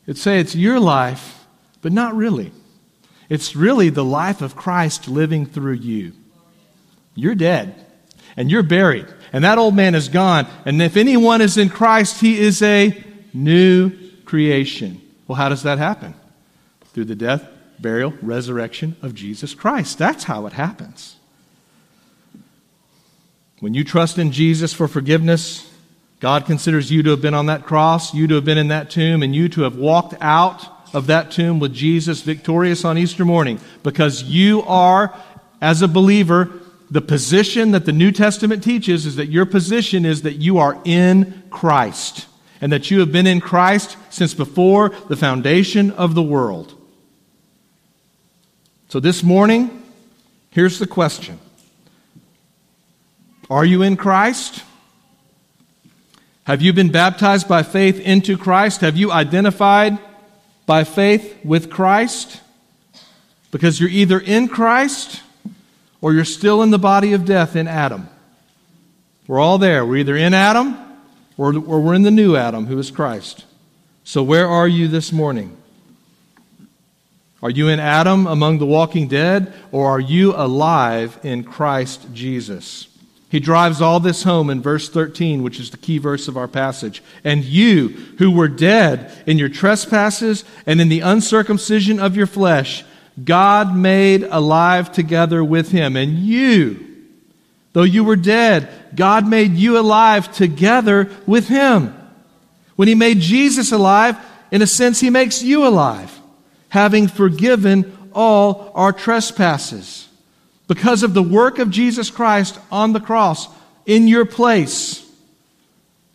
it'd 0.05 0.17
say 0.17 0.39
it's 0.39 0.55
your 0.55 0.79
life, 0.79 1.45
but 1.81 1.91
not 1.91 2.15
really. 2.15 2.51
It's 3.29 3.55
really 3.55 3.89
the 3.89 4.03
life 4.03 4.41
of 4.41 4.55
Christ 4.55 5.07
living 5.07 5.45
through 5.45 5.75
you. 5.75 6.13
You're 7.13 7.35
dead 7.35 7.85
and 8.35 8.49
you're 8.49 8.63
buried, 8.63 9.07
and 9.31 9.43
that 9.43 9.57
old 9.57 9.75
man 9.75 9.95
is 9.95 10.09
gone. 10.09 10.47
And 10.65 10.81
if 10.81 10.97
anyone 10.97 11.41
is 11.41 11.57
in 11.57 11.69
Christ, 11.69 12.21
he 12.21 12.39
is 12.39 12.61
a 12.61 13.03
new 13.33 13.91
creation. 14.25 15.01
Well, 15.27 15.35
how 15.35 15.49
does 15.49 15.63
that 15.63 15.77
happen? 15.77 16.15
Through 16.93 17.05
the 17.05 17.15
death, 17.15 17.47
burial, 17.79 18.13
resurrection 18.21 18.95
of 19.01 19.13
Jesus 19.13 19.53
Christ. 19.53 19.97
That's 19.97 20.23
how 20.23 20.45
it 20.47 20.53
happens. 20.53 21.15
When 23.59 23.73
you 23.73 23.83
trust 23.83 24.17
in 24.17 24.31
Jesus 24.31 24.73
for 24.73 24.87
forgiveness, 24.87 25.69
God 26.19 26.45
considers 26.45 26.91
you 26.91 27.03
to 27.03 27.11
have 27.11 27.21
been 27.21 27.33
on 27.33 27.47
that 27.47 27.65
cross, 27.65 28.13
you 28.13 28.27
to 28.27 28.35
have 28.35 28.45
been 28.45 28.57
in 28.57 28.69
that 28.69 28.89
tomb, 28.89 29.21
and 29.21 29.35
you 29.35 29.49
to 29.49 29.61
have 29.61 29.75
walked 29.75 30.15
out 30.21 30.78
of 30.93 31.07
that 31.07 31.31
tomb 31.31 31.59
with 31.59 31.73
Jesus 31.73 32.21
victorious 32.21 32.83
on 32.83 32.97
Easter 32.97 33.25
morning 33.25 33.59
because 33.83 34.23
you 34.23 34.63
are, 34.63 35.13
as 35.61 35.81
a 35.81 35.87
believer, 35.87 36.51
the 36.91 37.01
position 37.01 37.71
that 37.71 37.85
the 37.85 37.91
New 37.91 38.11
Testament 38.11 38.63
teaches 38.63 39.05
is 39.05 39.15
that 39.17 39.27
your 39.27 39.45
position 39.45 40.05
is 40.05 40.23
that 40.23 40.35
you 40.35 40.57
are 40.57 40.79
in 40.85 41.43
Christ 41.49 42.27
and 42.61 42.71
that 42.71 42.89
you 42.89 42.99
have 42.99 43.11
been 43.11 43.27
in 43.27 43.39
Christ 43.39 43.97
since 44.09 44.33
before 44.33 44.89
the 45.07 45.15
foundation 45.15 45.91
of 45.91 46.15
the 46.15 46.23
world. 46.23 46.73
So 48.89 48.99
this 48.99 49.21
morning, 49.21 49.83
here's 50.49 50.79
the 50.79 50.87
question 50.87 51.39
Are 53.49 53.65
you 53.65 53.83
in 53.83 53.95
Christ? 53.97 54.63
Have 56.45 56.63
you 56.63 56.73
been 56.73 56.91
baptized 56.91 57.47
by 57.47 57.61
faith 57.61 57.99
into 57.99 58.35
Christ? 58.35 58.81
Have 58.81 58.97
you 58.97 59.11
identified 59.11 59.99
by 60.69 60.83
faith 60.83 61.43
with 61.43 61.67
Christ 61.71 62.41
because 63.49 63.79
you're 63.79 63.89
either 63.89 64.19
in 64.19 64.47
Christ 64.47 65.23
or 65.99 66.13
you're 66.13 66.23
still 66.23 66.61
in 66.61 66.69
the 66.69 66.77
body 66.77 67.13
of 67.13 67.25
death 67.25 67.55
in 67.55 67.67
Adam. 67.67 68.07
We're 69.25 69.39
all 69.39 69.57
there. 69.57 69.83
We're 69.83 69.97
either 69.97 70.15
in 70.15 70.35
Adam 70.35 70.77
or, 71.39 71.55
or 71.57 71.81
we're 71.81 71.95
in 71.95 72.03
the 72.03 72.11
new 72.11 72.35
Adam, 72.35 72.67
who 72.67 72.77
is 72.77 72.91
Christ. 72.91 73.45
So, 74.03 74.21
where 74.21 74.47
are 74.47 74.67
you 74.67 74.87
this 74.87 75.11
morning? 75.11 75.57
Are 77.41 77.49
you 77.49 77.67
in 77.69 77.79
Adam 77.79 78.27
among 78.27 78.59
the 78.59 78.67
walking 78.67 79.07
dead, 79.07 79.51
or 79.71 79.87
are 79.87 79.99
you 79.99 80.35
alive 80.35 81.19
in 81.23 81.45
Christ 81.45 82.13
Jesus? 82.13 82.88
He 83.29 83.39
drives 83.39 83.79
all 83.79 83.99
this 83.99 84.23
home 84.23 84.49
in 84.49 84.59
verse 84.59 84.89
13, 84.89 85.43
which 85.43 85.59
is 85.59 85.69
the 85.69 85.77
key 85.77 85.99
verse 85.99 86.27
of 86.27 86.35
our 86.35 86.47
passage. 86.47 87.03
And 87.23 87.45
you, 87.45 87.89
who 88.17 88.31
were 88.31 88.47
dead 88.47 89.11
in 89.27 89.37
your 89.37 89.49
trespasses 89.49 90.43
and 90.65 90.81
in 90.81 90.89
the 90.89 91.01
uncircumcision 91.01 91.99
of 91.99 92.15
your 92.15 92.25
flesh, 92.25 92.83
God 93.23 93.75
made 93.75 94.23
alive 94.23 94.91
together 94.91 95.43
with 95.43 95.71
him. 95.71 95.95
And 95.95 96.17
you, 96.17 97.05
though 97.73 97.83
you 97.83 98.03
were 98.03 98.15
dead, 98.15 98.67
God 98.95 99.27
made 99.27 99.53
you 99.53 99.77
alive 99.77 100.31
together 100.31 101.11
with 101.27 101.47
him. 101.47 101.95
When 102.77 102.87
he 102.87 102.95
made 102.95 103.19
Jesus 103.19 103.71
alive, 103.71 104.17
in 104.49 104.63
a 104.63 104.67
sense, 104.67 104.99
he 104.99 105.11
makes 105.11 105.43
you 105.43 105.67
alive, 105.67 106.19
having 106.69 107.07
forgiven 107.07 108.09
all 108.11 108.71
our 108.73 108.91
trespasses 108.91 110.08
because 110.69 111.01
of 111.01 111.15
the 111.15 111.23
work 111.23 111.57
of 111.57 111.71
Jesus 111.71 112.11
Christ 112.11 112.59
on 112.71 112.93
the 112.93 112.99
cross 112.99 113.49
in 113.87 114.07
your 114.07 114.23
place. 114.23 115.03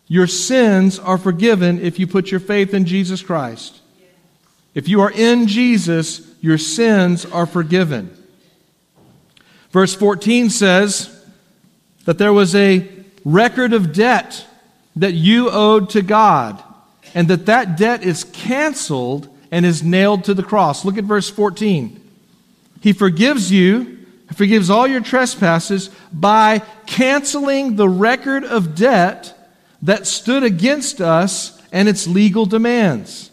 Your 0.06 0.28
sins 0.28 0.98
are 1.00 1.18
forgiven 1.18 1.80
if 1.80 1.98
you 1.98 2.06
put 2.06 2.30
your 2.30 2.38
faith 2.38 2.72
in 2.72 2.86
Jesus 2.86 3.20
Christ. 3.20 3.80
If 4.72 4.88
you 4.88 5.00
are 5.00 5.10
in 5.10 5.48
Jesus, 5.48 6.22
your 6.40 6.56
sins 6.56 7.26
are 7.26 7.46
forgiven. 7.46 8.16
Verse 9.72 9.92
14 9.92 10.50
says 10.50 11.10
that 12.04 12.18
there 12.18 12.32
was 12.32 12.54
a 12.54 12.88
record 13.24 13.72
of 13.72 13.92
debt 13.92 14.46
that 14.94 15.14
you 15.14 15.50
owed 15.50 15.90
to 15.90 16.02
God, 16.02 16.62
and 17.12 17.26
that 17.26 17.46
that 17.46 17.76
debt 17.76 18.04
is 18.04 18.22
canceled 18.22 19.28
and 19.50 19.66
is 19.66 19.82
nailed 19.82 20.22
to 20.24 20.34
the 20.34 20.44
cross. 20.44 20.84
Look 20.84 20.96
at 20.96 21.04
verse 21.04 21.28
14. 21.28 22.00
He 22.80 22.92
forgives 22.92 23.50
you 23.50 24.03
forgives 24.34 24.70
all 24.70 24.86
your 24.86 25.00
trespasses 25.00 25.88
by 26.12 26.60
canceling 26.86 27.76
the 27.76 27.88
record 27.88 28.44
of 28.44 28.74
debt 28.74 29.36
that 29.82 30.06
stood 30.06 30.42
against 30.42 31.00
us 31.00 31.60
and 31.72 31.88
its 31.88 32.06
legal 32.06 32.46
demands. 32.46 33.30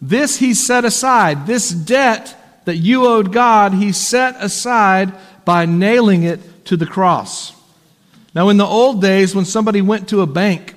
This 0.00 0.38
he 0.38 0.54
set 0.54 0.84
aside. 0.84 1.46
This 1.46 1.70
debt 1.70 2.36
that 2.64 2.76
you 2.76 3.06
owed 3.06 3.32
God, 3.32 3.74
he 3.74 3.92
set 3.92 4.36
aside 4.38 5.12
by 5.44 5.66
nailing 5.66 6.22
it 6.22 6.64
to 6.66 6.76
the 6.76 6.86
cross. 6.86 7.52
Now, 8.34 8.48
in 8.48 8.56
the 8.56 8.66
old 8.66 9.02
days, 9.02 9.34
when 9.34 9.44
somebody 9.44 9.82
went 9.82 10.08
to 10.08 10.22
a 10.22 10.26
bank 10.26 10.74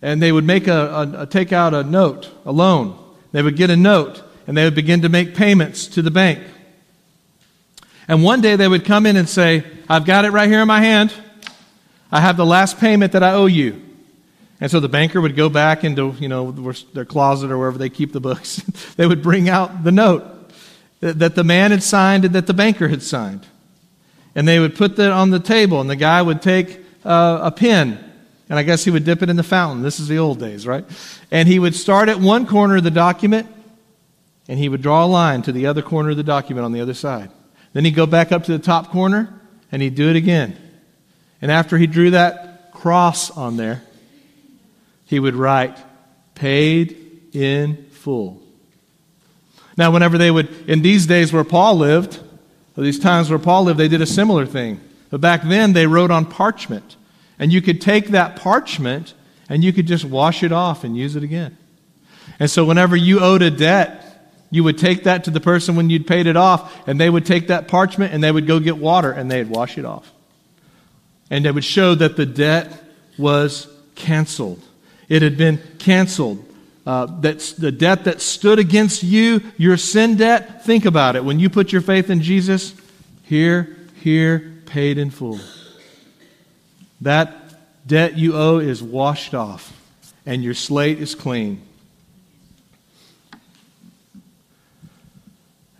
and 0.00 0.22
they 0.22 0.32
would 0.32 0.44
make 0.44 0.66
a, 0.66 0.72
a, 0.72 1.22
a 1.22 1.26
take 1.26 1.52
out 1.52 1.74
a 1.74 1.82
note, 1.82 2.30
a 2.44 2.52
loan, 2.52 2.98
they 3.32 3.42
would 3.42 3.56
get 3.56 3.70
a 3.70 3.76
note 3.76 4.22
and 4.46 4.56
they 4.56 4.64
would 4.64 4.74
begin 4.74 5.02
to 5.02 5.08
make 5.08 5.34
payments 5.34 5.86
to 5.88 6.02
the 6.02 6.10
bank. 6.10 6.40
And 8.08 8.22
one 8.22 8.40
day 8.40 8.56
they 8.56 8.68
would 8.68 8.84
come 8.84 9.06
in 9.06 9.16
and 9.16 9.28
say, 9.28 9.64
I've 9.88 10.04
got 10.04 10.24
it 10.24 10.30
right 10.30 10.48
here 10.48 10.60
in 10.60 10.68
my 10.68 10.80
hand. 10.80 11.12
I 12.10 12.20
have 12.20 12.36
the 12.36 12.46
last 12.46 12.78
payment 12.78 13.12
that 13.12 13.22
I 13.22 13.32
owe 13.32 13.46
you. 13.46 13.80
And 14.60 14.70
so 14.70 14.78
the 14.78 14.88
banker 14.88 15.20
would 15.20 15.34
go 15.34 15.48
back 15.48 15.82
into, 15.82 16.14
you 16.20 16.28
know, 16.28 16.52
their 16.92 17.04
closet 17.04 17.50
or 17.50 17.58
wherever 17.58 17.78
they 17.78 17.90
keep 17.90 18.12
the 18.12 18.20
books. 18.20 18.56
they 18.96 19.06
would 19.06 19.22
bring 19.22 19.48
out 19.48 19.82
the 19.82 19.92
note 19.92 20.24
that 21.00 21.34
the 21.34 21.42
man 21.42 21.72
had 21.72 21.82
signed 21.82 22.24
and 22.24 22.34
that 22.34 22.46
the 22.46 22.54
banker 22.54 22.86
had 22.88 23.02
signed. 23.02 23.46
And 24.34 24.46
they 24.46 24.60
would 24.60 24.76
put 24.76 24.96
that 24.96 25.10
on 25.10 25.30
the 25.30 25.40
table, 25.40 25.80
and 25.80 25.90
the 25.90 25.96
guy 25.96 26.22
would 26.22 26.40
take 26.40 26.80
uh, 27.04 27.40
a 27.42 27.50
pen, 27.50 27.98
and 28.48 28.58
I 28.58 28.62
guess 28.62 28.84
he 28.84 28.90
would 28.90 29.04
dip 29.04 29.22
it 29.22 29.28
in 29.28 29.36
the 29.36 29.42
fountain. 29.42 29.82
This 29.82 30.00
is 30.00 30.08
the 30.08 30.18
old 30.18 30.38
days, 30.38 30.66
right? 30.66 30.84
And 31.30 31.48
he 31.48 31.58
would 31.58 31.74
start 31.74 32.08
at 32.08 32.18
one 32.18 32.46
corner 32.46 32.76
of 32.76 32.84
the 32.84 32.90
document, 32.90 33.46
and 34.48 34.58
he 34.58 34.68
would 34.68 34.80
draw 34.80 35.04
a 35.04 35.06
line 35.06 35.42
to 35.42 35.52
the 35.52 35.66
other 35.66 35.82
corner 35.82 36.10
of 36.10 36.16
the 36.16 36.22
document 36.22 36.64
on 36.64 36.72
the 36.72 36.80
other 36.80 36.94
side. 36.94 37.30
Then 37.72 37.84
he'd 37.84 37.94
go 37.94 38.06
back 38.06 38.32
up 38.32 38.44
to 38.44 38.52
the 38.52 38.58
top 38.58 38.90
corner 38.90 39.32
and 39.70 39.80
he'd 39.80 39.94
do 39.94 40.10
it 40.10 40.16
again. 40.16 40.56
And 41.40 41.50
after 41.50 41.78
he 41.78 41.86
drew 41.86 42.10
that 42.10 42.72
cross 42.72 43.30
on 43.30 43.56
there, 43.56 43.82
he 45.06 45.18
would 45.18 45.34
write, 45.34 45.76
paid 46.34 46.96
in 47.32 47.86
full. 47.90 48.42
Now, 49.76 49.90
whenever 49.90 50.18
they 50.18 50.30
would, 50.30 50.68
in 50.68 50.82
these 50.82 51.06
days 51.06 51.32
where 51.32 51.44
Paul 51.44 51.76
lived, 51.76 52.20
or 52.76 52.84
these 52.84 52.98
times 52.98 53.30
where 53.30 53.38
Paul 53.38 53.64
lived, 53.64 53.78
they 53.78 53.88
did 53.88 54.02
a 54.02 54.06
similar 54.06 54.46
thing. 54.46 54.80
But 55.10 55.20
back 55.20 55.42
then, 55.42 55.72
they 55.72 55.86
wrote 55.86 56.10
on 56.10 56.26
parchment. 56.26 56.96
And 57.38 57.52
you 57.52 57.60
could 57.60 57.80
take 57.80 58.08
that 58.08 58.36
parchment 58.36 59.14
and 59.48 59.64
you 59.64 59.72
could 59.72 59.86
just 59.86 60.04
wash 60.04 60.42
it 60.42 60.52
off 60.52 60.84
and 60.84 60.96
use 60.96 61.16
it 61.16 61.22
again. 61.22 61.56
And 62.38 62.50
so, 62.50 62.64
whenever 62.64 62.96
you 62.96 63.20
owed 63.20 63.42
a 63.42 63.50
debt, 63.50 64.01
you 64.52 64.62
would 64.62 64.76
take 64.76 65.04
that 65.04 65.24
to 65.24 65.30
the 65.30 65.40
person 65.40 65.76
when 65.76 65.88
you'd 65.88 66.06
paid 66.06 66.26
it 66.26 66.36
off, 66.36 66.86
and 66.86 67.00
they 67.00 67.08
would 67.08 67.24
take 67.24 67.48
that 67.48 67.68
parchment 67.68 68.12
and 68.12 68.22
they 68.22 68.30
would 68.30 68.46
go 68.46 68.60
get 68.60 68.76
water 68.76 69.10
and 69.10 69.30
they'd 69.30 69.48
wash 69.48 69.78
it 69.78 69.86
off. 69.86 70.12
And 71.30 71.46
it 71.46 71.54
would 71.54 71.64
show 71.64 71.94
that 71.94 72.18
the 72.18 72.26
debt 72.26 72.70
was 73.16 73.66
canceled. 73.94 74.62
It 75.08 75.22
had 75.22 75.38
been 75.38 75.58
canceled. 75.78 76.44
Uh, 76.86 77.06
that's 77.20 77.54
the 77.54 77.72
debt 77.72 78.04
that 78.04 78.20
stood 78.20 78.58
against 78.58 79.02
you, 79.02 79.40
your 79.56 79.78
sin 79.78 80.16
debt. 80.16 80.66
Think 80.66 80.84
about 80.84 81.16
it. 81.16 81.24
When 81.24 81.40
you 81.40 81.48
put 81.48 81.72
your 81.72 81.80
faith 81.80 82.10
in 82.10 82.20
Jesus, 82.20 82.74
here, 83.22 83.74
here, 84.02 84.52
paid 84.66 84.98
in 84.98 85.08
full. 85.08 85.40
That 87.00 87.32
debt 87.86 88.18
you 88.18 88.36
owe 88.36 88.58
is 88.58 88.82
washed 88.82 89.32
off, 89.32 89.72
and 90.26 90.44
your 90.44 90.54
slate 90.54 90.98
is 90.98 91.14
clean. 91.14 91.62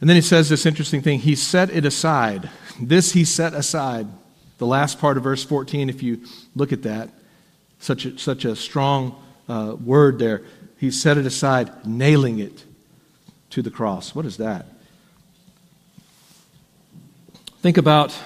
And 0.03 0.09
then 0.09 0.17
he 0.17 0.21
says 0.21 0.49
this 0.49 0.67
interesting 0.67 1.01
thing. 1.01 1.21
He 1.21 1.37
set 1.37 1.71
it 1.71 1.85
aside. 1.85 2.51
This 2.81 3.13
he 3.13 3.25
set 3.25 3.55
aside. 3.55 4.09
The 4.59 4.67
last 4.67 4.99
part 4.99 5.17
of 5.17 5.23
verse 5.23 5.45
14, 5.45 5.89
if 5.89 6.03
you 6.03 6.23
look 6.57 6.73
at 6.73 6.83
that, 6.83 7.11
such 7.79 8.05
a, 8.05 8.19
such 8.19 8.45
a 8.45 8.57
strong 8.57 9.15
uh, 9.49 9.77
word 9.81 10.19
there. 10.19 10.43
He 10.77 10.91
set 10.91 11.19
it 11.19 11.25
aside, 11.25 11.87
nailing 11.87 12.41
it 12.41 12.65
to 13.51 13.63
the 13.63 13.71
cross. 13.71 14.13
What 14.13 14.27
is 14.27 14.39
that? 14.39 14.67
Think 17.61 17.77
about 17.77 18.19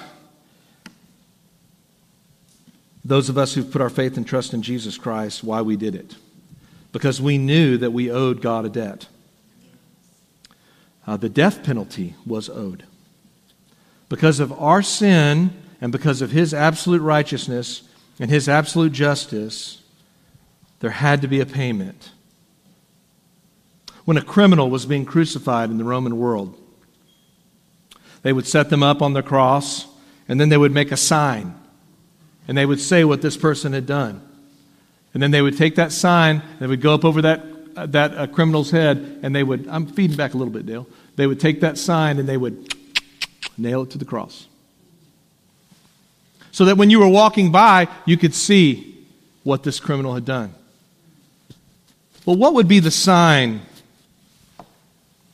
those 3.05 3.29
of 3.29 3.37
us 3.37 3.53
who've 3.53 3.71
put 3.71 3.83
our 3.83 3.91
faith 3.91 4.17
and 4.17 4.25
trust 4.25 4.55
in 4.55 4.63
Jesus 4.63 4.97
Christ, 4.97 5.43
why 5.43 5.61
we 5.61 5.77
did 5.77 5.93
it. 5.93 6.15
Because 6.91 7.21
we 7.21 7.37
knew 7.37 7.77
that 7.77 7.91
we 7.91 8.09
owed 8.09 8.41
God 8.41 8.65
a 8.65 8.69
debt 8.69 9.05
uh, 11.07 11.17
the 11.17 11.29
death 11.29 11.63
penalty 11.63 12.13
was 12.25 12.49
owed. 12.49 12.83
Because 14.09 14.39
of 14.39 14.51
our 14.53 14.81
sin 14.81 15.51
and 15.81 15.91
because 15.91 16.21
of 16.21 16.31
his 16.31 16.53
absolute 16.53 17.01
righteousness 17.01 17.83
and 18.19 18.29
his 18.29 18.49
absolute 18.49 18.91
justice, 18.91 19.81
there 20.79 20.91
had 20.91 21.21
to 21.21 21.27
be 21.27 21.39
a 21.39 21.45
payment. 21.45 22.11
When 24.05 24.17
a 24.17 24.21
criminal 24.21 24.69
was 24.69 24.85
being 24.85 25.05
crucified 25.05 25.69
in 25.69 25.77
the 25.77 25.83
Roman 25.83 26.17
world, 26.17 26.57
they 28.21 28.33
would 28.33 28.47
set 28.47 28.69
them 28.69 28.83
up 28.83 29.01
on 29.01 29.13
the 29.13 29.23
cross 29.23 29.87
and 30.27 30.39
then 30.39 30.49
they 30.49 30.57
would 30.57 30.73
make 30.73 30.91
a 30.91 30.97
sign 30.97 31.55
and 32.47 32.57
they 32.57 32.65
would 32.65 32.81
say 32.81 33.03
what 33.03 33.21
this 33.21 33.37
person 33.37 33.73
had 33.73 33.85
done. 33.85 34.21
And 35.13 35.23
then 35.23 35.31
they 35.31 35.41
would 35.41 35.57
take 35.57 35.75
that 35.75 35.91
sign, 35.91 36.41
and 36.41 36.59
they 36.59 36.67
would 36.67 36.81
go 36.81 36.93
up 36.93 37.03
over 37.03 37.23
that 37.23 37.56
that 37.85 38.17
uh, 38.17 38.27
criminal's 38.27 38.71
head, 38.71 39.19
and 39.21 39.35
they 39.35 39.43
would, 39.43 39.67
I'm 39.67 39.85
feeding 39.85 40.17
back 40.17 40.33
a 40.33 40.37
little 40.37 40.53
bit, 40.53 40.65
Dale. 40.65 40.87
They 41.15 41.27
would 41.27 41.39
take 41.39 41.61
that 41.61 41.77
sign 41.77 42.19
and 42.19 42.27
they 42.27 42.37
would 42.37 42.73
nail 43.57 43.83
it 43.83 43.91
to 43.91 43.97
the 43.97 44.05
cross. 44.05 44.47
So 46.51 46.65
that 46.65 46.77
when 46.77 46.89
you 46.89 46.99
were 46.99 47.07
walking 47.07 47.51
by, 47.51 47.87
you 48.05 48.17
could 48.17 48.33
see 48.33 49.05
what 49.43 49.63
this 49.63 49.79
criminal 49.79 50.15
had 50.15 50.25
done. 50.25 50.53
Well, 52.25 52.35
what 52.35 52.55
would 52.55 52.67
be 52.67 52.79
the 52.79 52.91
sign? 52.91 53.61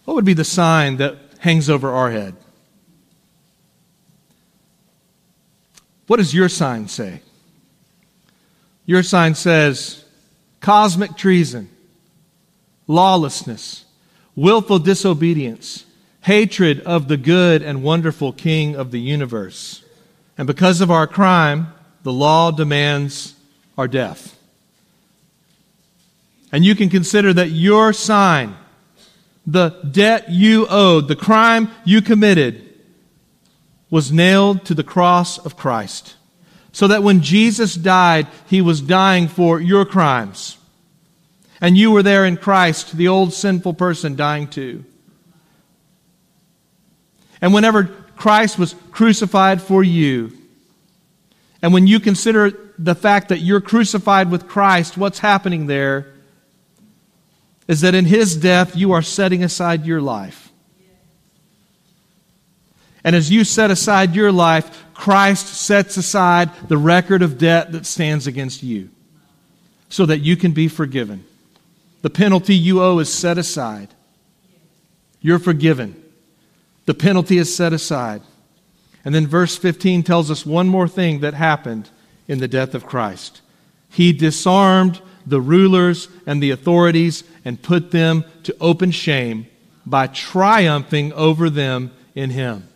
What 0.05 0.15
would 0.15 0.25
be 0.25 0.33
the 0.33 0.43
sign 0.43 0.97
that 0.97 1.17
hangs 1.39 1.69
over 1.69 1.89
our 1.89 2.11
head? 2.11 2.35
What 6.07 6.17
does 6.17 6.33
your 6.33 6.49
sign 6.49 6.87
say? 6.89 7.21
Your 8.85 9.01
sign 9.01 9.33
says 9.35 10.03
cosmic 10.59 11.15
treason 11.15 11.69
lawlessness, 12.87 13.85
willful 14.35 14.79
disobedience, 14.79 15.85
hatred 16.21 16.79
of 16.81 17.07
the 17.07 17.17
good 17.17 17.61
and 17.61 17.83
wonderful 17.83 18.31
King 18.31 18.75
of 18.75 18.91
the 18.91 18.99
universe. 18.99 19.83
And 20.37 20.47
because 20.47 20.81
of 20.81 20.89
our 20.89 21.07
crime, 21.07 21.67
the 22.03 22.13
law 22.13 22.51
demands 22.51 23.35
our 23.77 23.87
death. 23.87 24.37
And 26.51 26.63
you 26.63 26.75
can 26.75 26.89
consider 26.89 27.33
that 27.33 27.49
your 27.49 27.93
sign, 27.93 28.55
the 29.45 29.69
debt 29.89 30.29
you 30.29 30.67
owed, 30.69 31.07
the 31.07 31.15
crime 31.15 31.69
you 31.83 32.01
committed, 32.01 32.69
was 33.89 34.11
nailed 34.11 34.65
to 34.65 34.73
the 34.73 34.83
cross 34.83 35.37
of 35.37 35.57
Christ. 35.57 36.15
So 36.71 36.87
that 36.87 37.03
when 37.03 37.21
Jesus 37.21 37.75
died, 37.75 38.27
he 38.47 38.61
was 38.61 38.81
dying 38.81 39.27
for 39.27 39.59
your 39.59 39.85
crimes. 39.85 40.57
And 41.63 41.77
you 41.77 41.91
were 41.91 42.03
there 42.03 42.25
in 42.25 42.35
Christ, 42.35 42.97
the 42.97 43.07
old 43.07 43.31
sinful 43.31 43.75
person 43.75 44.17
dying 44.17 44.49
too. 44.49 44.83
And 47.41 47.53
whenever 47.53 47.85
Christ 48.17 48.59
was 48.59 48.75
crucified 48.91 49.61
for 49.61 49.81
you, 49.81 50.37
and 51.61 51.71
when 51.71 51.87
you 51.87 52.01
consider 52.01 52.51
the 52.77 52.95
fact 52.95 53.29
that 53.29 53.39
you're 53.39 53.61
crucified 53.61 54.29
with 54.29 54.45
Christ, 54.45 54.97
what's 54.97 55.19
happening 55.19 55.67
there 55.67 56.11
is 57.65 57.79
that 57.79 57.95
in 57.95 58.03
his 58.03 58.35
death, 58.35 58.75
you 58.75 58.91
are 58.91 59.01
setting 59.01 59.41
aside 59.41 59.85
your 59.85 60.01
life. 60.01 60.51
And 63.05 63.15
as 63.15 63.31
you 63.31 63.45
set 63.45 63.71
aside 63.71 64.15
your 64.15 64.33
life, 64.33 64.83
Christ 64.93 65.47
sets 65.47 65.95
aside 65.95 66.49
the 66.67 66.77
record 66.77 67.21
of 67.21 67.37
debt 67.37 67.71
that 67.71 67.85
stands 67.85 68.27
against 68.27 68.63
you 68.63 68.89
so 69.87 70.05
that 70.05 70.19
you 70.19 70.35
can 70.35 70.51
be 70.51 70.67
forgiven. 70.67 71.23
The 72.03 72.09
penalty 72.09 72.53
you 72.53 72.83
owe 72.83 72.99
is 72.99 73.11
set 73.11 73.37
aside. 73.37 73.87
You're 75.21 75.39
forgiven. 75.39 75.95
The 76.85 76.93
penalty 76.93 77.37
is 77.37 77.55
set 77.55 77.71
aside. 77.71 78.21
And 79.05 79.15
then 79.15 79.25
verse 79.25 79.57
15 79.57 80.03
tells 80.03 80.29
us 80.29 80.45
one 80.45 80.67
more 80.67 80.87
thing 80.87 81.21
that 81.21 81.33
happened 81.33 81.89
in 82.27 82.39
the 82.39 82.47
death 82.47 82.75
of 82.75 82.85
Christ. 82.85 83.41
He 83.89 84.11
disarmed 84.11 85.01
the 85.25 85.39
rulers 85.39 86.09
and 86.25 86.43
the 86.43 86.51
authorities 86.51 87.23
and 87.45 87.61
put 87.61 87.91
them 87.91 88.25
to 88.43 88.55
open 88.59 88.91
shame 88.91 89.47
by 89.85 90.07
triumphing 90.07 91.13
over 91.13 91.49
them 91.49 91.91
in 92.15 92.31
Him. 92.31 92.67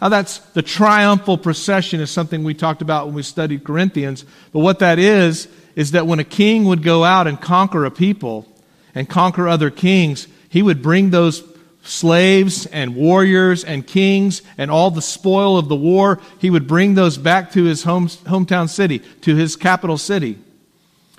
Now, 0.00 0.10
that's 0.10 0.38
the 0.38 0.62
triumphal 0.62 1.38
procession, 1.38 2.00
is 2.00 2.10
something 2.10 2.44
we 2.44 2.54
talked 2.54 2.82
about 2.82 3.06
when 3.06 3.16
we 3.16 3.22
studied 3.22 3.64
Corinthians. 3.64 4.24
But 4.52 4.60
what 4.60 4.78
that 4.78 5.00
is, 5.00 5.48
is 5.74 5.90
that 5.92 6.06
when 6.06 6.20
a 6.20 6.24
king 6.24 6.66
would 6.66 6.84
go 6.84 7.02
out 7.02 7.26
and 7.26 7.40
conquer 7.40 7.84
a 7.84 7.90
people 7.90 8.46
and 8.96 9.08
conquer 9.08 9.46
other 9.46 9.70
kings, 9.70 10.26
he 10.48 10.62
would 10.62 10.82
bring 10.82 11.10
those 11.10 11.44
slaves 11.84 12.66
and 12.66 12.96
warriors 12.96 13.62
and 13.62 13.86
kings 13.86 14.42
and 14.58 14.70
all 14.70 14.90
the 14.90 15.02
spoil 15.02 15.58
of 15.58 15.68
the 15.68 15.76
war, 15.76 16.18
he 16.38 16.50
would 16.50 16.66
bring 16.66 16.94
those 16.94 17.18
back 17.18 17.52
to 17.52 17.64
his 17.64 17.84
home, 17.84 18.08
hometown 18.08 18.68
city, 18.68 19.00
to 19.20 19.36
his 19.36 19.54
capital 19.54 19.98
city. 19.98 20.38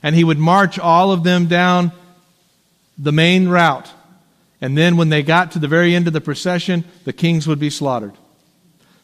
And 0.04 0.16
he 0.16 0.24
would 0.24 0.40
march 0.40 0.78
all 0.78 1.12
of 1.12 1.24
them 1.24 1.46
down 1.46 1.92
the 2.98 3.12
main 3.12 3.48
route. 3.48 3.90
And 4.60 4.76
then 4.76 4.98
when 4.98 5.10
they 5.10 5.22
got 5.22 5.52
to 5.52 5.60
the 5.60 5.68
very 5.68 5.96
end 5.96 6.08
of 6.08 6.14
the 6.14 6.20
procession, 6.20 6.84
the 7.06 7.14
kings 7.14 7.48
would 7.48 7.60
be 7.60 7.70
slaughtered. 7.70 8.14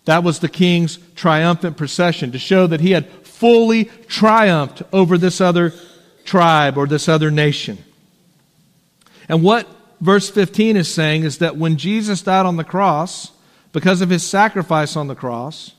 That 0.05 0.23
was 0.23 0.39
the 0.39 0.49
king's 0.49 0.97
triumphant 1.15 1.77
procession 1.77 2.31
to 2.31 2.39
show 2.39 2.65
that 2.67 2.81
he 2.81 2.91
had 2.91 3.07
fully 3.07 3.85
triumphed 4.07 4.81
over 4.91 5.17
this 5.17 5.39
other 5.39 5.73
tribe 6.25 6.75
or 6.75 6.87
this 6.87 7.07
other 7.07 7.29
nation. 7.29 7.77
And 9.33 9.41
what 9.41 9.67
verse 9.99 10.29
15 10.29 10.77
is 10.77 10.93
saying 10.93 11.23
is 11.23 11.39
that 11.39 11.57
when 11.57 11.77
Jesus 11.77 12.21
died 12.21 12.45
on 12.45 12.55
the 12.55 12.63
cross, 12.63 13.31
because 13.71 13.99
of 13.99 14.11
his 14.11 14.21
sacrifice 14.21 14.95
on 14.95 15.07
the 15.07 15.15
cross, 15.15 15.71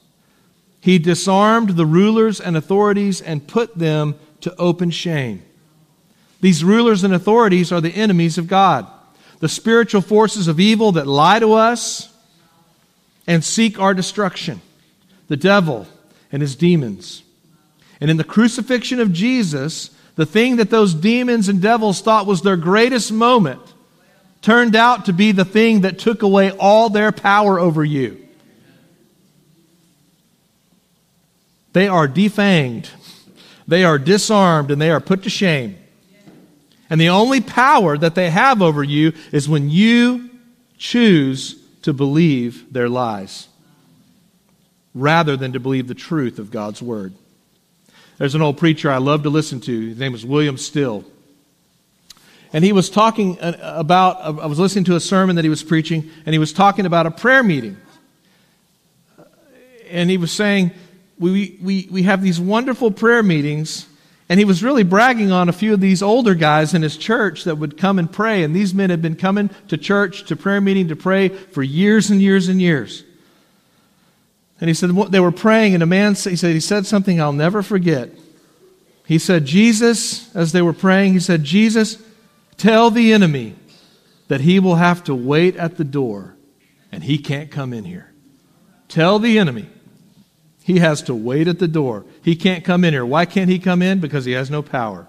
he 0.81 0.99
disarmed 0.99 1.71
the 1.71 1.87
rulers 1.87 2.41
and 2.41 2.57
authorities 2.57 3.21
and 3.21 3.47
put 3.47 3.79
them 3.79 4.17
to 4.41 4.53
open 4.57 4.91
shame. 4.91 5.41
These 6.41 6.65
rulers 6.65 7.05
and 7.05 7.15
authorities 7.15 7.71
are 7.71 7.81
the 7.81 7.95
enemies 7.95 8.39
of 8.39 8.49
God, 8.49 8.89
the 9.39 9.49
spiritual 9.49 10.01
forces 10.01 10.49
of 10.49 10.59
evil 10.59 10.91
that 10.91 11.07
lie 11.07 11.39
to 11.39 11.53
us 11.53 12.13
and 13.25 13.45
seek 13.45 13.79
our 13.79 13.95
destruction, 13.95 14.63
the 15.29 15.37
devil 15.37 15.87
and 16.33 16.43
his 16.43 16.57
demons. 16.57 17.23
And 18.01 18.11
in 18.11 18.17
the 18.17 18.25
crucifixion 18.25 18.99
of 18.99 19.13
Jesus, 19.13 19.94
the 20.17 20.27
thing 20.27 20.57
that 20.57 20.71
those 20.71 20.95
demons 20.95 21.49
and 21.49 21.61
devils 21.61 22.01
thought 22.01 22.27
was 22.27 22.43
their 22.43 22.57
greatest 22.57 23.13
moment 23.13 23.61
turned 24.43 24.77
out 24.77 25.07
to 25.07 25.13
be 25.13 25.33
the 25.33 25.45
thing 25.45 25.81
that 25.81 25.99
took 25.99 26.23
away 26.23 26.51
all 26.53 26.91
their 26.91 27.11
power 27.11 27.59
over 27.59 27.85
you. 27.85 28.21
They 31.73 31.89
are 31.89 32.07
defanged, 32.07 32.91
they 33.67 33.83
are 33.85 33.99
disarmed, 33.99 34.71
and 34.71 34.81
they 34.81 34.91
are 34.91 35.01
put 35.01 35.25
to 35.25 35.31
shame. 35.31 35.79
And 36.89 37.01
the 37.01 37.09
only 37.09 37.41
power 37.41 37.99
that 37.99 38.15
they 38.15 38.31
have 38.31 38.63
over 38.63 38.85
you 38.85 39.15
is 39.33 39.49
when 39.49 39.71
you 39.71 40.31
choose 40.79 41.61
to 41.83 41.93
believe 41.93 42.73
their 42.73 42.89
lies 42.89 43.49
rather 44.95 45.37
than 45.37 45.53
to 45.53 45.61
believe 45.61 45.89
the 45.89 45.95
truth 45.95 46.39
of 46.39 46.51
God's 46.51 46.81
word. 46.81 47.15
There's 48.19 48.35
an 48.35 48.43
old 48.43 48.59
preacher 48.59 48.91
I 48.91 48.99
love 48.99 49.25
to 49.25 49.31
listen 49.31 49.61
to. 49.63 49.89
His 49.89 49.99
name 49.99 50.15
is 50.15 50.25
William 50.25 50.57
Still. 50.57 51.05
And 52.53 52.65
he 52.65 52.73
was 52.73 52.89
talking 52.89 53.41
uh, 53.41 53.75
about, 53.77 54.21
I 54.21 54.47
was 54.47 54.61
listening 54.61 54.85
to 54.85 54.95
a 54.95 55.01
sermon 55.01 55.37
that 55.37 55.45
he 55.45 55.49
was 55.49 55.65
preaching, 55.65 56.09
and 56.25 56.33
he 56.33 56.39
was 56.39 56.53
talking 56.53 56.87
about 56.87 57.07
a 57.07 57.11
prayer 57.11 57.43
meeting. 57.43 57.77
And 59.91 60.09
he 60.09 60.17
was 60.17 60.31
saying, 60.31 60.71
we, 61.19 61.59
we, 61.61 61.89
we 61.91 62.03
have 62.05 62.23
these 62.23 62.39
wonderful 62.39 62.93
prayer 62.93 63.25
meetings, 63.25 63.87
and 64.29 64.39
he 64.39 64.45
was 64.45 64.63
really 64.63 64.85
bragging 64.85 65.33
on 65.33 65.49
a 65.49 65.53
few 65.53 65.75
of 65.75 65.81
these 65.81 66.01
older 66.01 66.35
guys 66.35 66.75
in 66.75 66.83
his 66.83 66.97
church 66.97 67.45
that 67.45 67.57
would 67.57 67.77
come 67.77 67.99
and 67.99 68.11
pray. 68.11 68.45
And 68.45 68.55
these 68.55 68.73
men 68.73 68.91
had 68.91 69.03
been 69.03 69.17
coming 69.17 69.51
to 69.67 69.77
church, 69.77 70.25
to 70.27 70.37
prayer 70.37 70.61
meeting, 70.61 70.89
to 70.89 70.97
pray 70.97 71.29
for 71.29 71.65
years 71.65 72.11
and 72.11 72.23
years 72.23 72.49
and 72.49 72.61
years. 72.61 73.03
And 74.61 74.69
he 74.69 74.75
said 74.75 74.91
they 75.11 75.21
were 75.21 75.33
praying, 75.33 75.75
and 75.75 75.83
a 75.83 75.87
man 75.87 76.15
he 76.15 76.37
said 76.37 76.53
he 76.53 76.61
said 76.61 76.87
something 76.87 77.21
I'll 77.21 77.33
never 77.33 77.63
forget. 77.63 78.11
He 79.07 79.19
said, 79.19 79.45
Jesus, 79.45 80.35
as 80.35 80.53
they 80.53 80.63
were 80.63 80.73
praying, 80.73 81.13
he 81.13 81.21
said, 81.21 81.45
Jesus, 81.45 82.03
Tell 82.57 82.91
the 82.91 83.13
enemy 83.13 83.57
that 84.29 84.41
he 84.41 84.59
will 84.59 84.77
have 84.77 85.05
to 85.05 85.15
wait 85.15 85.57
at 85.57 85.77
the 85.77 85.85
door 85.85 86.37
and 86.93 87.03
he 87.05 87.19
can't 87.19 87.51
come 87.51 87.73
in 87.73 87.85
here. 87.85 88.13
Tell 88.89 89.19
the 89.19 89.39
enemy 89.39 89.69
he 90.63 90.79
has 90.79 91.03
to 91.03 91.15
wait 91.15 91.49
at 91.49 91.59
the 91.59 91.69
door. 91.69 92.07
He 92.23 92.37
can't 92.37 92.65
come 92.65 92.85
in 92.85 92.95
here. 92.95 93.05
Why 93.05 93.27
can't 93.27 93.51
he 93.51 93.59
come 93.59 93.83
in? 93.83 94.01
Because 94.01 94.25
he 94.25 94.33
has 94.33 94.51
no 94.51 94.63
power. 94.63 95.09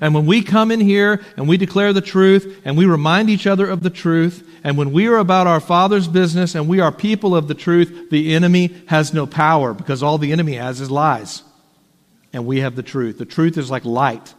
And 0.00 0.14
when 0.14 0.26
we 0.26 0.42
come 0.42 0.70
in 0.70 0.80
here 0.80 1.22
and 1.36 1.48
we 1.48 1.56
declare 1.56 1.92
the 1.92 2.00
truth 2.00 2.60
and 2.64 2.76
we 2.76 2.86
remind 2.86 3.30
each 3.30 3.46
other 3.46 3.68
of 3.68 3.82
the 3.82 3.90
truth, 3.90 4.48
and 4.64 4.76
when 4.76 4.92
we 4.92 5.06
are 5.08 5.18
about 5.18 5.46
our 5.46 5.60
Father's 5.60 6.08
business 6.08 6.54
and 6.54 6.68
we 6.68 6.80
are 6.80 6.92
people 6.92 7.36
of 7.36 7.48
the 7.48 7.54
truth, 7.54 8.10
the 8.10 8.34
enemy 8.34 8.74
has 8.86 9.12
no 9.12 9.26
power 9.26 9.74
because 9.74 10.02
all 10.02 10.18
the 10.18 10.32
enemy 10.32 10.54
has 10.54 10.80
is 10.80 10.90
lies. 10.90 11.42
And 12.32 12.46
we 12.46 12.60
have 12.60 12.76
the 12.76 12.82
truth. 12.82 13.18
The 13.18 13.26
truth 13.26 13.58
is 13.58 13.70
like 13.70 13.84
light. 13.84 14.34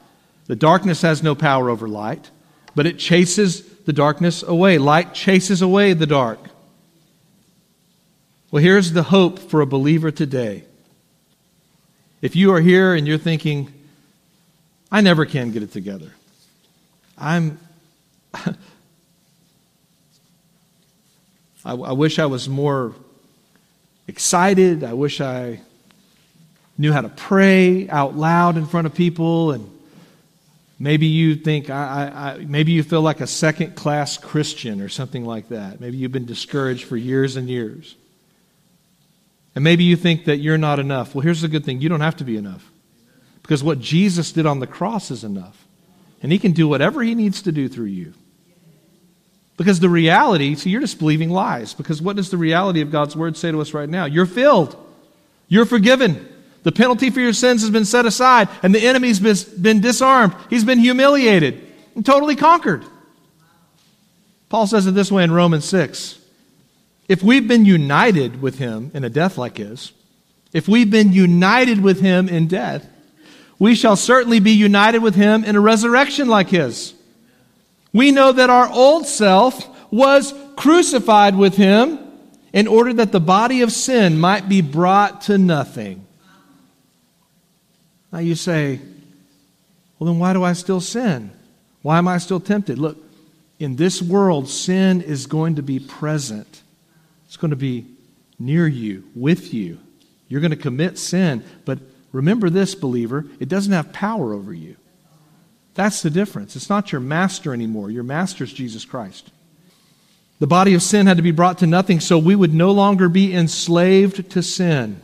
The 0.48 0.56
darkness 0.56 1.02
has 1.04 1.22
no 1.24 1.36
power 1.36 1.70
over 1.70 1.88
light, 1.88 2.30
but 2.76 2.86
it 2.86 2.98
chases 2.98 3.62
the 3.86 3.94
darkness 3.94 4.44
away. 4.44 4.78
Light 4.78 5.14
chases 5.14 5.62
away 5.62 5.94
the 5.94 6.08
dark. 6.08 6.40
Well, 8.52 8.62
here's 8.62 8.92
the 8.92 9.04
hope 9.04 9.40
for 9.40 9.62
a 9.62 9.66
believer 9.66 10.12
today. 10.12 10.64
If 12.22 12.36
you 12.36 12.54
are 12.54 12.62
here 12.62 12.94
and 12.94 13.08
you're 13.08 13.18
thinking, 13.18 13.74
I 14.94 15.02
never 15.02 15.26
can 15.26 15.52
get 15.52 15.62
it 15.64 15.74
together, 15.74 16.12
I'm. 17.18 17.60
I, 21.66 21.72
I 21.72 21.92
wish 21.94 22.20
I 22.20 22.26
was 22.26 22.48
more 22.48 22.94
excited. 24.08 24.84
I 24.84 24.94
wish 24.94 25.22
I 25.22 25.60
knew 26.78 26.92
how 26.92 27.02
to 27.02 27.10
pray 27.10 27.90
out 27.90 28.16
loud 28.18 28.58
in 28.58 28.66
front 28.66 28.86
of 28.86 28.94
people 28.94 29.52
and 29.52 29.70
Maybe 30.84 31.06
you 31.06 31.36
think, 31.36 31.70
I, 31.70 32.36
I, 32.40 32.46
maybe 32.46 32.74
you 32.74 32.84
feel 32.84 33.02
like 33.02 33.22
a 33.22 33.28
second 33.28 33.74
class 33.74 34.18
Christian 34.18 34.82
or 34.82 34.90
something 34.90 35.24
like 35.24 35.48
that. 35.48 35.80
Maybe 35.80 35.96
you've 35.96 36.12
been 36.12 36.26
discouraged 36.26 36.84
for 36.84 36.98
years 36.98 37.38
and 37.38 37.48
years. 37.48 37.96
And 39.56 39.64
maybe 39.64 39.86
you 39.86 39.96
think 39.96 40.26
that 40.26 40.40
you're 40.40 40.58
not 40.58 40.80
enough. 40.80 41.16
Well, 41.16 41.22
here's 41.22 41.40
the 41.40 41.48
good 41.48 41.64
thing 41.64 41.80
you 41.80 41.88
don't 41.88 42.02
have 42.02 42.18
to 42.18 42.26
be 42.26 42.36
enough. 42.36 42.70
Because 43.44 43.64
what 43.64 43.80
Jesus 43.80 44.32
did 44.32 44.46
on 44.46 44.60
the 44.60 44.68
cross 44.68 45.12
is 45.12 45.24
enough. 45.24 45.68
And 46.22 46.32
he 46.32 46.40
can 46.40 46.54
do 46.54 46.68
whatever 46.68 47.04
he 47.04 47.14
needs 47.14 47.44
to 47.44 47.52
do 47.52 47.68
through 47.68 47.86
you. 47.86 48.14
Because 49.56 49.80
the 49.80 49.90
reality, 49.90 50.56
see, 50.56 50.72
you're 50.72 50.82
just 50.82 50.98
believing 50.98 51.30
lies. 51.30 51.74
Because 51.74 52.02
what 52.02 52.16
does 52.16 52.32
the 52.32 52.38
reality 52.38 52.82
of 52.82 52.92
God's 52.92 53.16
word 53.16 53.38
say 53.38 53.52
to 53.52 53.62
us 53.62 53.74
right 53.74 53.88
now? 53.88 54.06
You're 54.06 54.26
filled, 54.26 54.76
you're 55.48 55.66
forgiven, 55.66 56.28
the 56.64 56.72
penalty 56.72 57.10
for 57.10 57.20
your 57.20 57.34
sins 57.34 57.62
has 57.62 57.70
been 57.70 57.86
set 57.86 58.06
aside, 58.06 58.48
and 58.64 58.74
the 58.74 58.86
enemy's 58.86 59.20
been 59.20 59.82
disarmed. 59.82 60.34
He's 60.50 60.64
been 60.64 60.80
humiliated 60.80 61.62
and 61.94 62.06
totally 62.06 62.36
conquered. 62.36 62.84
Paul 64.50 64.66
says 64.66 64.88
it 64.88 64.92
this 64.92 65.12
way 65.12 65.24
in 65.24 65.32
Romans 65.32 65.66
6. 65.66 66.20
If 67.10 67.22
we've 67.22 67.48
been 67.48 67.66
united 67.66 68.42
with 68.42 68.58
him 68.60 68.92
in 68.94 69.04
a 69.04 69.10
death 69.10 69.38
like 69.38 69.58
his, 69.58 69.92
if 70.54 70.68
we've 70.68 70.90
been 70.90 71.12
united 71.12 71.82
with 71.82 72.00
him 72.00 72.30
in 72.30 72.48
death, 72.48 72.88
we 73.60 73.76
shall 73.76 73.96
certainly 73.96 74.40
be 74.40 74.52
united 74.52 75.00
with 75.00 75.16
him 75.16 75.44
in 75.44 75.56
a 75.56 75.62
resurrection 75.62 76.28
like 76.28 76.50
his. 76.50 76.94
We 77.92 78.12
know 78.12 78.32
that 78.32 78.50
our 78.50 78.70
old 78.70 79.06
self 79.06 79.70
was 79.92 80.34
crucified 80.56 81.36
with 81.36 81.56
him 81.56 82.00
in 82.52 82.68
order 82.68 82.94
that 82.94 83.12
the 83.12 83.20
body 83.20 83.62
of 83.62 83.72
sin 83.72 84.20
might 84.20 84.50
be 84.50 84.62
brought 84.62 85.22
to 85.22 85.38
nothing. 85.38 86.06
Now 88.12 88.20
you 88.20 88.36
say, 88.36 88.80
well, 89.98 90.12
then 90.12 90.20
why 90.20 90.34
do 90.34 90.44
I 90.44 90.54
still 90.54 90.82
sin? 90.82 91.32
Why 91.82 91.98
am 91.98 92.08
I 92.08 92.18
still 92.18 92.40
tempted? 92.40 92.78
Look, 92.78 92.98
in 93.60 93.76
this 93.76 94.02
world, 94.02 94.50
sin 94.50 95.02
is 95.02 95.26
going 95.26 95.56
to 95.56 95.64
be 95.64 95.80
present, 95.80 96.62
it's 97.26 97.38
going 97.38 97.52
to 97.52 97.58
be 97.58 97.86
near 98.40 98.68
you, 98.68 99.04
with 99.16 99.54
you. 99.54 99.80
You're 100.28 100.42
going 100.42 100.52
to 100.52 100.58
commit 100.58 100.98
sin. 100.98 101.44
But 101.66 101.80
remember 102.14 102.50
this, 102.50 102.76
believer, 102.76 103.26
it 103.42 103.50
doesn't 103.50 103.74
have 103.74 103.92
power 103.92 104.34
over 104.34 104.54
you. 104.54 104.78
That's 105.74 106.02
the 106.02 106.10
difference. 106.10 106.56
It's 106.56 106.70
not 106.70 106.92
your 106.92 107.02
master 107.02 107.54
anymore. 107.54 107.90
Your 107.90 108.04
master 108.04 108.46
is 108.46 108.54
Jesus 108.54 108.86
Christ. 108.86 109.32
The 110.40 110.48
body 110.48 110.74
of 110.74 110.84
sin 110.84 111.08
had 111.08 111.18
to 111.18 111.24
be 111.24 111.32
brought 111.32 111.60
to 111.60 111.68
nothing 111.68 112.00
so 112.00 112.18
we 112.18 112.36
would 112.36 112.54
no 112.54 112.72
longer 112.72 113.10
be 113.10 113.34
enslaved 113.34 114.30
to 114.32 114.44
sin. 114.44 115.02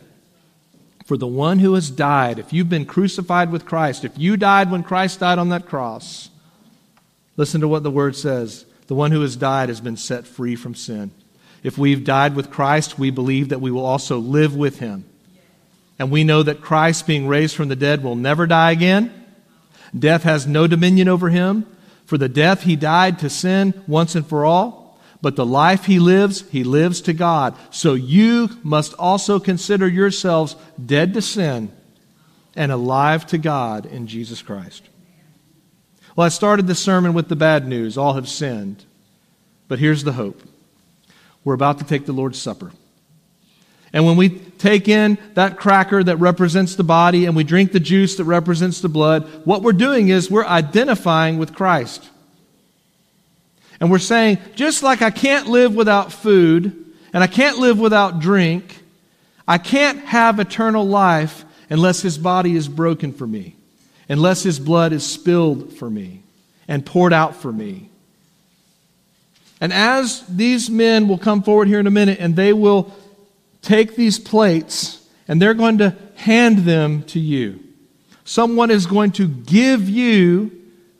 For 1.06 1.16
the 1.16 1.26
one 1.26 1.58
who 1.58 1.74
has 1.74 1.90
died, 1.90 2.38
if 2.38 2.52
you've 2.52 2.68
been 2.68 2.86
crucified 2.86 3.50
with 3.50 3.66
Christ, 3.66 4.04
if 4.04 4.16
you 4.16 4.36
died 4.36 4.70
when 4.70 4.84
Christ 4.84 5.18
died 5.18 5.38
on 5.38 5.48
that 5.48 5.66
cross, 5.66 6.30
listen 7.36 7.62
to 7.62 7.68
what 7.68 7.82
the 7.82 7.90
word 7.90 8.14
says. 8.14 8.64
The 8.86 8.94
one 8.94 9.10
who 9.10 9.22
has 9.22 9.34
died 9.34 9.70
has 9.70 9.80
been 9.80 9.96
set 9.96 10.26
free 10.26 10.54
from 10.54 10.76
sin. 10.76 11.10
If 11.64 11.76
we've 11.76 12.04
died 12.04 12.36
with 12.36 12.50
Christ, 12.50 12.98
we 12.98 13.10
believe 13.10 13.48
that 13.48 13.60
we 13.60 13.70
will 13.70 13.84
also 13.84 14.18
live 14.18 14.54
with 14.54 14.78
him. 14.78 15.04
And 16.00 16.10
we 16.10 16.24
know 16.24 16.42
that 16.42 16.62
Christ, 16.62 17.06
being 17.06 17.28
raised 17.28 17.54
from 17.54 17.68
the 17.68 17.76
dead, 17.76 18.02
will 18.02 18.16
never 18.16 18.46
die 18.46 18.70
again. 18.70 19.12
Death 19.96 20.22
has 20.22 20.46
no 20.46 20.66
dominion 20.66 21.08
over 21.08 21.28
him. 21.28 21.66
For 22.06 22.16
the 22.16 22.26
death 22.26 22.62
he 22.62 22.74
died 22.74 23.18
to 23.18 23.28
sin 23.28 23.84
once 23.86 24.14
and 24.14 24.26
for 24.26 24.46
all. 24.46 24.98
But 25.20 25.36
the 25.36 25.44
life 25.44 25.84
he 25.84 25.98
lives, 25.98 26.48
he 26.48 26.64
lives 26.64 27.02
to 27.02 27.12
God. 27.12 27.54
So 27.68 27.92
you 27.92 28.48
must 28.62 28.94
also 28.94 29.38
consider 29.38 29.86
yourselves 29.86 30.56
dead 30.82 31.12
to 31.12 31.20
sin 31.20 31.70
and 32.56 32.72
alive 32.72 33.26
to 33.26 33.36
God 33.36 33.84
in 33.84 34.06
Jesus 34.06 34.40
Christ. 34.40 34.88
Well, 36.16 36.24
I 36.24 36.30
started 36.30 36.66
the 36.66 36.74
sermon 36.74 37.12
with 37.12 37.28
the 37.28 37.36
bad 37.36 37.68
news 37.68 37.98
all 37.98 38.14
have 38.14 38.26
sinned. 38.26 38.86
But 39.68 39.78
here's 39.78 40.04
the 40.04 40.12
hope 40.12 40.40
we're 41.44 41.52
about 41.52 41.78
to 41.80 41.84
take 41.84 42.06
the 42.06 42.12
Lord's 42.12 42.40
Supper. 42.40 42.72
And 43.92 44.06
when 44.06 44.16
we 44.16 44.28
take 44.28 44.88
in 44.88 45.18
that 45.34 45.56
cracker 45.56 46.02
that 46.02 46.16
represents 46.18 46.76
the 46.76 46.84
body 46.84 47.26
and 47.26 47.34
we 47.34 47.44
drink 47.44 47.72
the 47.72 47.80
juice 47.80 48.16
that 48.16 48.24
represents 48.24 48.80
the 48.80 48.88
blood, 48.88 49.28
what 49.44 49.62
we're 49.62 49.72
doing 49.72 50.08
is 50.08 50.30
we're 50.30 50.44
identifying 50.44 51.38
with 51.38 51.54
Christ. 51.54 52.08
And 53.80 53.90
we're 53.90 53.98
saying, 53.98 54.38
just 54.54 54.82
like 54.82 55.02
I 55.02 55.10
can't 55.10 55.48
live 55.48 55.74
without 55.74 56.12
food 56.12 56.84
and 57.12 57.24
I 57.24 57.26
can't 57.26 57.58
live 57.58 57.80
without 57.80 58.20
drink, 58.20 58.80
I 59.48 59.58
can't 59.58 59.98
have 60.00 60.38
eternal 60.38 60.86
life 60.86 61.44
unless 61.70 62.02
his 62.02 62.18
body 62.18 62.54
is 62.54 62.68
broken 62.68 63.12
for 63.12 63.26
me, 63.26 63.56
unless 64.08 64.42
his 64.42 64.60
blood 64.60 64.92
is 64.92 65.04
spilled 65.04 65.72
for 65.72 65.90
me 65.90 66.22
and 66.68 66.86
poured 66.86 67.12
out 67.12 67.34
for 67.34 67.52
me. 67.52 67.88
And 69.60 69.72
as 69.72 70.24
these 70.26 70.70
men 70.70 71.08
will 71.08 71.18
come 71.18 71.42
forward 71.42 71.68
here 71.68 71.80
in 71.80 71.86
a 71.86 71.90
minute 71.90 72.18
and 72.20 72.36
they 72.36 72.52
will 72.52 72.94
take 73.62 73.96
these 73.96 74.18
plates 74.18 75.06
and 75.28 75.40
they're 75.40 75.54
going 75.54 75.78
to 75.78 75.96
hand 76.16 76.58
them 76.58 77.02
to 77.04 77.20
you. 77.20 77.60
Someone 78.24 78.70
is 78.70 78.86
going 78.86 79.12
to 79.12 79.26
give 79.26 79.88
you 79.88 80.52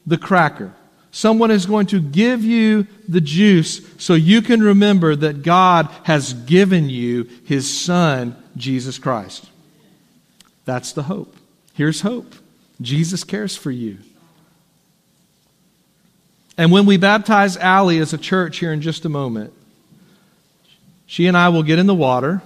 the 0.06 0.18
cracker. 0.18 0.74
Someone 1.12 1.50
is 1.50 1.66
going 1.66 1.86
to 1.86 2.00
give 2.00 2.44
you 2.44 2.86
the 3.08 3.20
juice 3.20 3.80
so 3.98 4.14
you 4.14 4.42
can 4.42 4.62
remember 4.62 5.16
that 5.16 5.42
God 5.42 5.88
has 6.04 6.32
given 6.32 6.88
you 6.88 7.28
his 7.44 7.68
son, 7.68 8.36
Jesus 8.56 8.98
Christ. 8.98 9.48
That's 10.64 10.92
the 10.92 11.04
hope. 11.04 11.36
Here's 11.74 12.02
hope 12.02 12.34
Jesus 12.80 13.24
cares 13.24 13.56
for 13.56 13.70
you. 13.70 13.98
And 16.56 16.70
when 16.70 16.86
we 16.86 16.96
baptize 16.96 17.56
Allie 17.56 17.98
as 17.98 18.12
a 18.12 18.18
church 18.18 18.58
here 18.58 18.72
in 18.72 18.80
just 18.82 19.04
a 19.04 19.08
moment, 19.08 19.52
she 21.06 21.26
and 21.26 21.36
I 21.36 21.48
will 21.48 21.62
get 21.62 21.78
in 21.78 21.86
the 21.86 21.94
water. 21.94 22.42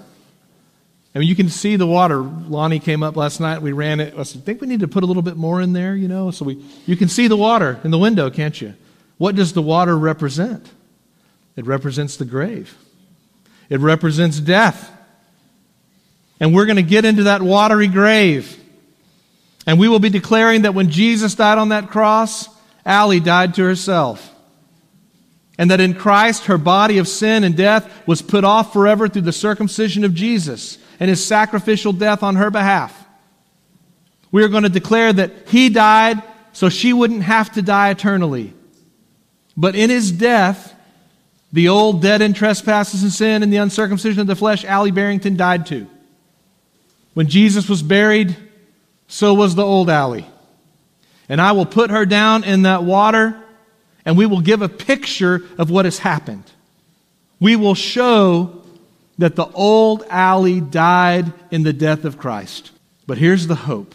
I 1.15 1.21
mean, 1.21 1.29
you 1.29 1.37
can 1.37 1.49
see 1.49 1.77
the 1.77 1.87
water. 1.87 2.17
Lonnie 2.17 2.81
came 2.81 3.05
up 3.05 3.17
last 3.17 3.39
night. 3.39 3.63
We 3.63 3.71
ran 3.71 4.01
it. 4.01 4.15
I 4.19 4.25
think 4.25 4.61
we 4.61 4.67
need 4.67 4.81
to 4.81 4.89
put 4.89 5.05
a 5.05 5.07
little 5.07 5.23
bit 5.23 5.37
more 5.37 5.61
in 5.61 5.73
there, 5.73 5.95
you 5.95 6.09
know. 6.09 6.33
So 6.33 6.45
we, 6.45 6.65
you 6.87 6.97
can 6.97 7.09
see 7.09 7.29
the 7.29 7.37
water 7.37 7.79
in 7.85 7.93
the 7.93 7.99
window, 7.99 8.31
can't 8.31 8.61
you? 8.61 8.75
What 9.17 9.37
does 9.37 9.53
the 9.53 9.63
water 9.63 9.97
represent? 9.97 10.69
It 11.55 11.67
represents 11.67 12.17
the 12.17 12.25
grave. 12.25 12.77
It 13.69 13.79
represents 13.79 14.41
death. 14.41 14.91
And 16.41 16.53
we're 16.53 16.67
going 16.67 16.77
to 16.77 16.83
get 16.83 17.05
into 17.05 17.25
that 17.25 17.43
watery 17.43 17.87
grave. 17.87 18.61
And 19.69 19.79
we 19.79 19.89
will 19.89 20.01
be 20.01 20.11
declaring 20.11 20.63
that 20.63 20.75
when 20.75 20.91
Jesus 20.91 21.37
died 21.37 21.59
on 21.59 21.69
that 21.69 21.91
cross, 21.91 22.49
Allie 22.85 23.21
died 23.21 23.55
to 23.55 23.63
herself. 23.63 24.33
And 25.57 25.71
that 25.71 25.81
in 25.81 25.95
Christ, 25.95 26.47
her 26.47 26.59
body 26.59 26.99
of 26.99 27.07
sin 27.07 27.45
and 27.45 27.57
death 27.57 27.89
was 28.05 28.21
put 28.21 28.43
off 28.43 28.73
forever 28.73 29.07
through 29.07 29.23
the 29.23 29.33
circumcision 29.33 30.03
of 30.03 30.13
Jesus 30.13 30.79
and 31.05 31.11
his 31.11 31.23
sacrificial 31.23 31.93
death 31.93 32.23
on 32.23 32.37
her 32.37 32.51
behalf. 32.51 32.99
We 34.33 34.43
are 34.43 34.49
going 34.49 34.63
to 34.63 34.71
declare 34.71 35.13
that 35.13 35.49
he 35.49 35.69
died 35.69 36.23
so 36.55 36.71
she 36.71 36.95
wouldn't 36.95 37.25
have 37.25 37.53
to 37.53 37.61
die 37.61 37.91
eternally. 37.91 38.55
But 39.55 39.77
in 39.77 39.91
his 39.91 40.11
death, 40.11 40.75
the 41.53 41.69
old 41.69 42.01
dead 42.01 42.23
in 42.23 42.33
trespasses 42.33 43.03
and 43.03 43.13
sin 43.13 43.43
and 43.43 43.53
the 43.53 43.59
uncircumcision 43.59 44.19
of 44.23 44.27
the 44.27 44.35
flesh, 44.35 44.65
Allie 44.65 44.93
Barrington 44.93 45.37
died 45.37 45.67
too. 45.67 45.87
When 47.13 47.29
Jesus 47.29 47.69
was 47.69 47.83
buried, 47.83 48.35
so 49.07 49.35
was 49.35 49.55
the 49.55 49.63
old 49.63 49.91
Allie. 49.91 50.25
And 51.29 51.39
I 51.39 51.53
will 51.53 51.67
put 51.67 51.91
her 51.91 52.07
down 52.07 52.45
in 52.45 52.63
that 52.63 52.83
water, 52.83 53.39
and 54.07 54.17
we 54.17 54.25
will 54.25 54.41
give 54.41 54.63
a 54.63 54.71
picture 54.71 55.43
of 55.59 55.71
what 55.71 55.85
has 55.85 55.99
happened. 55.99 56.51
We 57.41 57.57
will 57.57 57.75
show 57.75 58.64
that 59.19 59.37
the 59.37 59.47
old 59.47 60.05
Allie 60.09 60.61
died 60.61 61.33
in 61.51 61.63
the 61.63 61.73
death 61.73 62.05
of 62.05 62.19
Christ. 62.19 62.71
But 63.07 63.19
here's 63.19 63.47
the 63.47 63.55
hope 63.55 63.95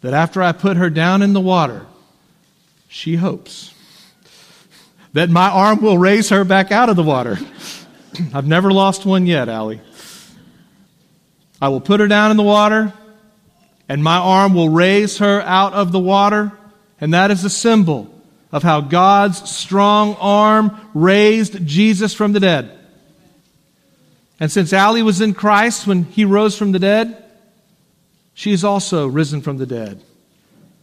that 0.00 0.14
after 0.14 0.42
I 0.42 0.52
put 0.52 0.76
her 0.76 0.90
down 0.90 1.22
in 1.22 1.32
the 1.32 1.40
water, 1.40 1.86
she 2.88 3.16
hopes 3.16 3.74
that 5.12 5.30
my 5.30 5.48
arm 5.48 5.80
will 5.80 5.98
raise 5.98 6.28
her 6.28 6.44
back 6.44 6.70
out 6.70 6.88
of 6.88 6.96
the 6.96 7.02
water. 7.02 7.38
I've 8.34 8.46
never 8.46 8.70
lost 8.70 9.04
one 9.04 9.26
yet, 9.26 9.48
Allie. 9.48 9.80
I 11.60 11.68
will 11.70 11.80
put 11.80 12.00
her 12.00 12.06
down 12.06 12.30
in 12.30 12.36
the 12.36 12.42
water 12.42 12.92
and 13.88 14.02
my 14.02 14.16
arm 14.16 14.54
will 14.54 14.68
raise 14.68 15.18
her 15.18 15.40
out 15.42 15.72
of 15.72 15.92
the 15.92 15.98
water. 15.98 16.52
And 17.00 17.14
that 17.14 17.30
is 17.30 17.44
a 17.44 17.50
symbol 17.50 18.12
of 18.52 18.62
how 18.62 18.80
God's 18.80 19.48
strong 19.48 20.16
arm 20.16 20.78
raised 20.94 21.66
Jesus 21.66 22.14
from 22.14 22.32
the 22.32 22.40
dead. 22.40 22.75
And 24.38 24.52
since 24.52 24.72
Allie 24.72 25.02
was 25.02 25.20
in 25.20 25.34
Christ 25.34 25.86
when 25.86 26.04
he 26.04 26.24
rose 26.24 26.56
from 26.56 26.72
the 26.72 26.78
dead, 26.78 27.24
she 28.34 28.56
also 28.62 29.06
risen 29.06 29.40
from 29.40 29.56
the 29.56 29.66
dead. 29.66 30.02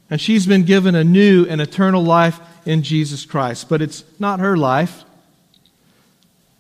And 0.10 0.20
she's 0.20 0.48
been 0.48 0.64
given 0.64 0.96
a 0.96 1.04
new 1.04 1.46
and 1.46 1.62
eternal 1.62 2.04
life 2.04 2.40
in 2.66 2.82
Jesus 2.82 3.26
Christ. 3.26 3.70
But 3.70 3.82
it's 3.82 4.04
not 4.20 4.40
her 4.40 4.58
life, 4.58 5.04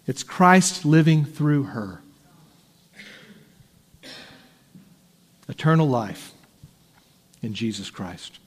it's 0.05 0.23
Christ 0.23 0.85
living 0.85 1.25
through 1.25 1.63
her. 1.63 2.01
Eternal 5.49 5.87
life 5.87 6.31
in 7.41 7.53
Jesus 7.53 7.89
Christ. 7.89 8.39